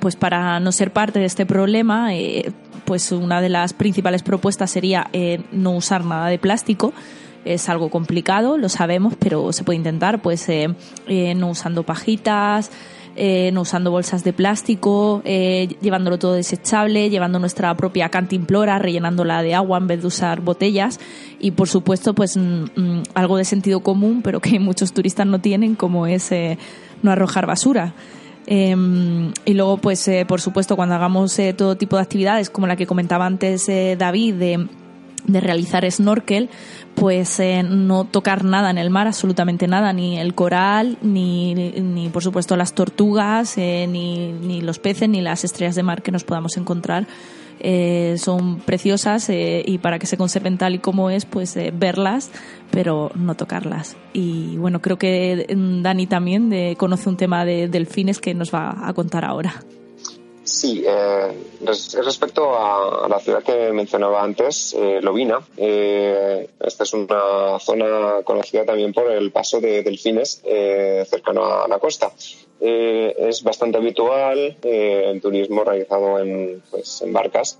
pues 0.00 0.16
para 0.16 0.58
no 0.60 0.72
ser 0.72 0.92
parte 0.92 1.18
de 1.18 1.26
este 1.26 1.46
problema? 1.46 2.14
Eh, 2.14 2.52
pues 2.84 3.12
una 3.12 3.40
de 3.40 3.48
las 3.48 3.72
principales 3.72 4.22
propuestas 4.22 4.70
sería 4.70 5.08
eh, 5.12 5.42
no 5.52 5.72
usar 5.72 6.04
nada 6.04 6.28
de 6.28 6.38
plástico. 6.38 6.92
Es 7.44 7.68
algo 7.68 7.90
complicado, 7.90 8.56
lo 8.56 8.68
sabemos, 8.68 9.14
pero 9.18 9.52
se 9.52 9.64
puede 9.64 9.76
intentar, 9.76 10.22
pues 10.22 10.48
no 11.08 11.48
usando 11.50 11.82
pajitas, 11.82 12.70
eh, 13.14 13.50
no 13.52 13.60
usando 13.62 13.90
bolsas 13.90 14.24
de 14.24 14.32
plástico, 14.32 15.20
eh, 15.24 15.76
llevándolo 15.80 16.18
todo 16.18 16.32
desechable, 16.32 17.10
llevando 17.10 17.38
nuestra 17.38 17.76
propia 17.76 18.08
cantimplora, 18.08 18.78
rellenándola 18.78 19.42
de 19.42 19.54
agua 19.54 19.78
en 19.78 19.86
vez 19.86 20.00
de 20.00 20.06
usar 20.06 20.40
botellas 20.40 20.98
y 21.38 21.50
por 21.50 21.68
supuesto 21.68 22.14
pues 22.14 22.36
mm, 22.36 22.64
mm, 22.74 23.02
algo 23.14 23.36
de 23.36 23.44
sentido 23.44 23.80
común 23.80 24.22
pero 24.22 24.40
que 24.40 24.58
muchos 24.60 24.92
turistas 24.92 25.26
no 25.26 25.40
tienen 25.40 25.74
como 25.74 26.06
es 26.06 26.32
eh, 26.32 26.58
no 27.02 27.10
arrojar 27.10 27.46
basura. 27.46 27.94
Eh, 28.46 28.74
y 29.44 29.54
luego, 29.54 29.76
pues, 29.76 30.10
por 30.26 30.40
supuesto, 30.40 30.74
cuando 30.74 30.96
hagamos 30.96 31.38
todo 31.56 31.76
tipo 31.76 31.96
de 31.96 32.02
actividades, 32.02 32.50
como 32.50 32.66
la 32.66 32.74
que 32.74 32.88
comentaba 32.88 33.24
antes 33.24 33.70
David, 33.96 34.34
de, 34.34 34.66
de 35.26 35.40
realizar 35.40 35.90
snorkel, 35.90 36.50
pues 36.94 37.40
eh, 37.40 37.62
no 37.62 38.04
tocar 38.04 38.44
nada 38.44 38.70
en 38.70 38.78
el 38.78 38.90
mar, 38.90 39.06
absolutamente 39.06 39.66
nada, 39.66 39.92
ni 39.92 40.18
el 40.18 40.34
coral, 40.34 40.98
ni, 41.02 41.54
ni 41.54 42.08
por 42.08 42.22
supuesto 42.22 42.56
las 42.56 42.74
tortugas, 42.74 43.56
eh, 43.56 43.86
ni, 43.88 44.32
ni 44.32 44.60
los 44.60 44.78
peces, 44.78 45.08
ni 45.08 45.20
las 45.20 45.44
estrellas 45.44 45.74
de 45.74 45.82
mar 45.82 46.02
que 46.02 46.12
nos 46.12 46.24
podamos 46.24 46.56
encontrar. 46.56 47.06
Eh, 47.64 48.16
son 48.18 48.58
preciosas 48.58 49.30
y 49.30 49.78
para 49.78 50.00
que 50.00 50.06
se 50.06 50.16
conserven 50.16 50.58
tal 50.58 50.74
y 50.74 50.78
como 50.80 51.10
es, 51.10 51.26
pues 51.26 51.56
verlas, 51.74 52.30
pero 52.72 53.12
no 53.14 53.36
tocarlas. 53.36 53.96
Y 54.12 54.56
bueno, 54.56 54.82
creo 54.82 54.98
que 54.98 55.46
mm, 55.54 55.82
Dani 55.82 56.06
también 56.08 56.74
conoce 56.76 57.08
un 57.08 57.16
tema 57.16 57.44
de 57.44 57.68
delfines 57.68 58.18
que 58.18 58.34
nos 58.34 58.52
va 58.52 58.88
a 58.88 58.92
contar 58.94 59.24
ahora. 59.24 59.62
Sí, 60.44 60.82
eh, 60.84 61.32
res- 61.64 61.94
respecto 62.04 62.56
a, 62.58 63.08
la 63.08 63.20
ciudad 63.20 63.44
que 63.44 63.70
mencionaba 63.72 64.22
antes, 64.22 64.74
eh, 64.76 65.00
Lovina, 65.00 65.38
eh, 65.56 66.48
esta 66.58 66.82
es 66.82 66.92
una 66.94 67.58
zona 67.60 68.22
conocida 68.24 68.64
también 68.64 68.92
por 68.92 69.08
el 69.10 69.30
paso 69.30 69.60
de 69.60 69.82
delfines 69.84 70.40
eh, 70.44 71.04
cercano 71.08 71.44
a 71.44 71.68
la 71.68 71.78
costa. 71.78 72.10
Eh, 72.60 73.14
es 73.18 73.42
bastante 73.44 73.78
habitual 73.78 74.56
eh, 74.62 75.10
el 75.12 75.20
turismo 75.20 75.62
realizado 75.62 76.18
en, 76.18 76.62
pues, 76.70 77.02
en 77.02 77.12
barcas 77.12 77.58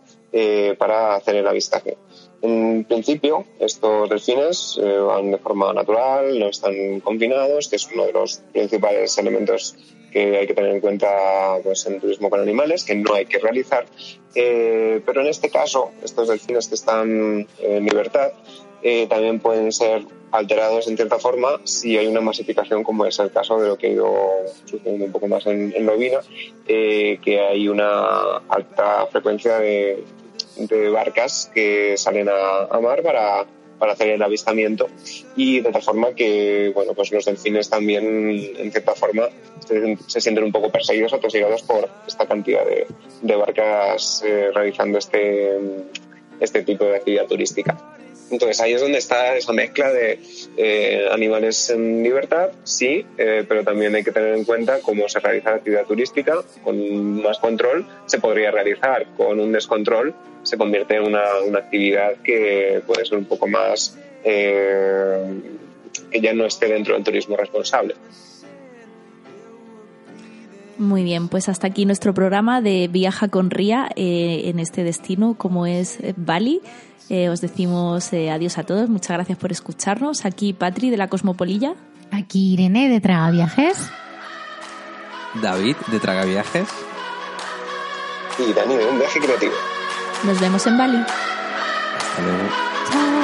para 0.79 1.17
hacer 1.17 1.37
el 1.37 1.47
avistaje. 1.47 1.99
En 2.41 2.85
principio, 2.85 3.45
estos 3.61 4.09
delfines 4.09 4.81
van 5.07 5.31
de 5.31 5.37
forma 5.37 5.75
natural, 5.75 6.39
no 6.39 6.47
están 6.49 7.01
confinados, 7.01 7.69
que 7.69 7.77
es 7.77 7.87
uno 7.93 8.07
de 8.07 8.13
los 8.15 8.39
principales 8.51 9.17
elementos 9.19 9.77
que 10.13 10.39
hay 10.39 10.47
que 10.47 10.55
tener 10.55 10.73
en 10.73 10.81
cuenta 10.81 11.09
pues, 11.63 11.87
en 11.87 12.01
turismo 12.01 12.31
con 12.31 12.41
animales, 12.41 12.85
que 12.85 12.95
no 12.95 13.15
hay 13.15 13.27
que 13.27 13.39
realizar. 13.39 13.87
Eh, 14.35 15.01
pero 15.05 15.21
en 15.23 15.29
este 15.29 15.51
caso, 15.51 15.93
estos 16.03 16.29
delfines 16.29 16.69
que 16.69 16.75
están 16.75 17.47
en 17.61 17.85
libertad 17.85 18.33
eh, 18.83 19.07
también 19.07 19.39
pueden 19.39 19.73
ser 19.73 20.03
alterados 20.33 20.89
en 20.89 20.97
cierta 20.97 21.19
forma 21.19 21.61
si 21.65 21.97
hay 21.97 22.07
una 22.07 22.21
masificación, 22.21 22.83
como 22.83 23.07
es 23.07 23.19
el 23.19 23.31
caso 23.31 23.61
de 23.61 23.69
lo 23.69 23.77
que 23.77 23.89
ha 23.89 23.91
ido 23.91 24.13
sucediendo 24.65 25.05
un 25.05 25.13
poco 25.13 25.29
más 25.29 25.47
en, 25.47 25.73
en 25.77 25.87
Lovina, 25.87 26.19
eh, 26.67 27.19
que 27.23 27.41
hay 27.41 27.69
una 27.69 28.39
alta 28.49 29.07
frecuencia 29.07 29.59
de, 29.59 30.03
de 30.57 30.89
barcas 30.89 31.51
que 31.55 31.97
salen 31.97 32.29
a, 32.29 32.65
a 32.71 32.81
mar 32.81 33.03
para, 33.03 33.47
para 33.83 33.95
hacer 33.95 34.11
el 34.11 34.23
avistamiento. 34.23 34.87
Y 35.35 35.59
de 35.59 35.73
tal 35.73 35.83
forma 35.83 36.15
que 36.15 36.71
bueno 36.73 36.95
pues 36.95 37.11
los 37.11 37.25
delfines 37.25 37.69
también 37.69 38.05
en 38.57 38.71
cierta 38.71 38.95
forma 38.95 39.25
se, 40.07 40.21
sienten 40.21 40.45
un 40.45 40.53
poco 40.53 40.71
perseguidos 40.71 41.13
atosigados 41.13 41.63
por 41.63 41.89
esta 42.07 42.25
cantidad 42.25 42.65
de, 42.65 42.87
de 43.23 43.35
barcas 43.35 44.23
eh, 44.25 44.51
realizando 44.55 44.99
este 44.99 45.59
este 46.39 46.63
tipo 46.63 46.85
de 46.85 46.95
actividad 46.95 47.27
turística 47.27 47.77
entonces 48.33 48.61
ahí 48.61 48.73
es 48.73 48.81
donde 48.81 48.99
está 48.99 49.37
esa 49.37 49.53
mezcla 49.53 49.93
de 49.93 50.19
eh, 50.57 51.07
animales 51.13 51.69
en 51.69 52.03
libertad, 52.03 52.51
sí, 52.65 53.07
eh, 53.19 53.45
pero 53.47 53.63
también 53.63 53.95
hay 53.95 54.03
que 54.03 54.11
tener 54.11 54.35
en 54.35 54.45
cuenta 54.45 54.81
cómo 54.81 55.07
se 55.09 55.21
realiza 55.21 55.51
la 55.51 55.57
actividad 55.57 55.85
turística. 55.85 56.37
Con 56.65 57.23
más 57.23 57.39
control 57.39 57.87
se 58.07 58.19
podría 58.19 58.51
realizar, 58.51 59.07
con 59.17 59.39
un 59.39 59.53
descontrol 59.53 60.15
se 60.43 60.57
convierte 60.57 60.97
en 60.97 61.03
una, 61.03 61.41
una 61.47 61.59
actividad 61.61 62.15
que 62.25 62.83
puede 62.87 63.05
ser 63.05 63.19
un 63.19 63.27
poco 63.27 63.47
más, 63.47 63.99
eh, 64.25 65.23
que 66.11 66.21
ya 66.21 66.33
no 66.33 66.47
esté 66.47 66.69
dentro 66.69 66.95
del 66.95 67.05
turismo 67.05 67.37
responsable. 67.37 67.95
Muy 70.79 71.05
bien, 71.05 71.29
pues 71.29 71.49
hasta 71.49 71.67
aquí 71.67 71.85
nuestro 71.85 72.15
programa 72.15 72.61
de 72.61 72.89
Viaja 72.89 73.29
con 73.29 73.51
Ría 73.51 73.91
eh, 73.95 74.43
en 74.47 74.59
este 74.59 74.85
destino 74.85 75.35
como 75.35 75.67
es 75.67 76.01
eh, 76.01 76.15
Bali. 76.17 76.61
Eh, 77.09 77.29
os 77.29 77.41
decimos 77.41 78.13
eh, 78.13 78.31
adiós 78.31 78.59
a 78.59 78.63
todos, 78.63 78.89
muchas 78.89 79.11
gracias 79.11 79.39
por 79.39 79.53
escucharnos. 79.53 80.25
Aquí 80.25 80.53
Patri 80.53 80.91
de 80.91 80.97
la 80.97 81.09
Cosmopolilla. 81.09 81.75
Aquí 82.11 82.55
Irene 82.55 82.89
de 82.89 83.01
Traga 83.01 83.31
Viajes. 83.31 83.91
David, 85.41 85.77
de 85.87 85.99
Tragaviajes. 85.99 86.69
Y 88.39 88.53
Dani, 88.53 88.77
de 88.77 88.87
un 88.87 88.99
viaje 88.99 89.21
creativo. 89.21 89.55
Nos 90.25 90.41
vemos 90.41 90.67
en 90.67 90.79
Bali. 90.79 90.99
Hasta 90.99 92.23
luego. 92.23 92.49
Chao. 92.91 93.22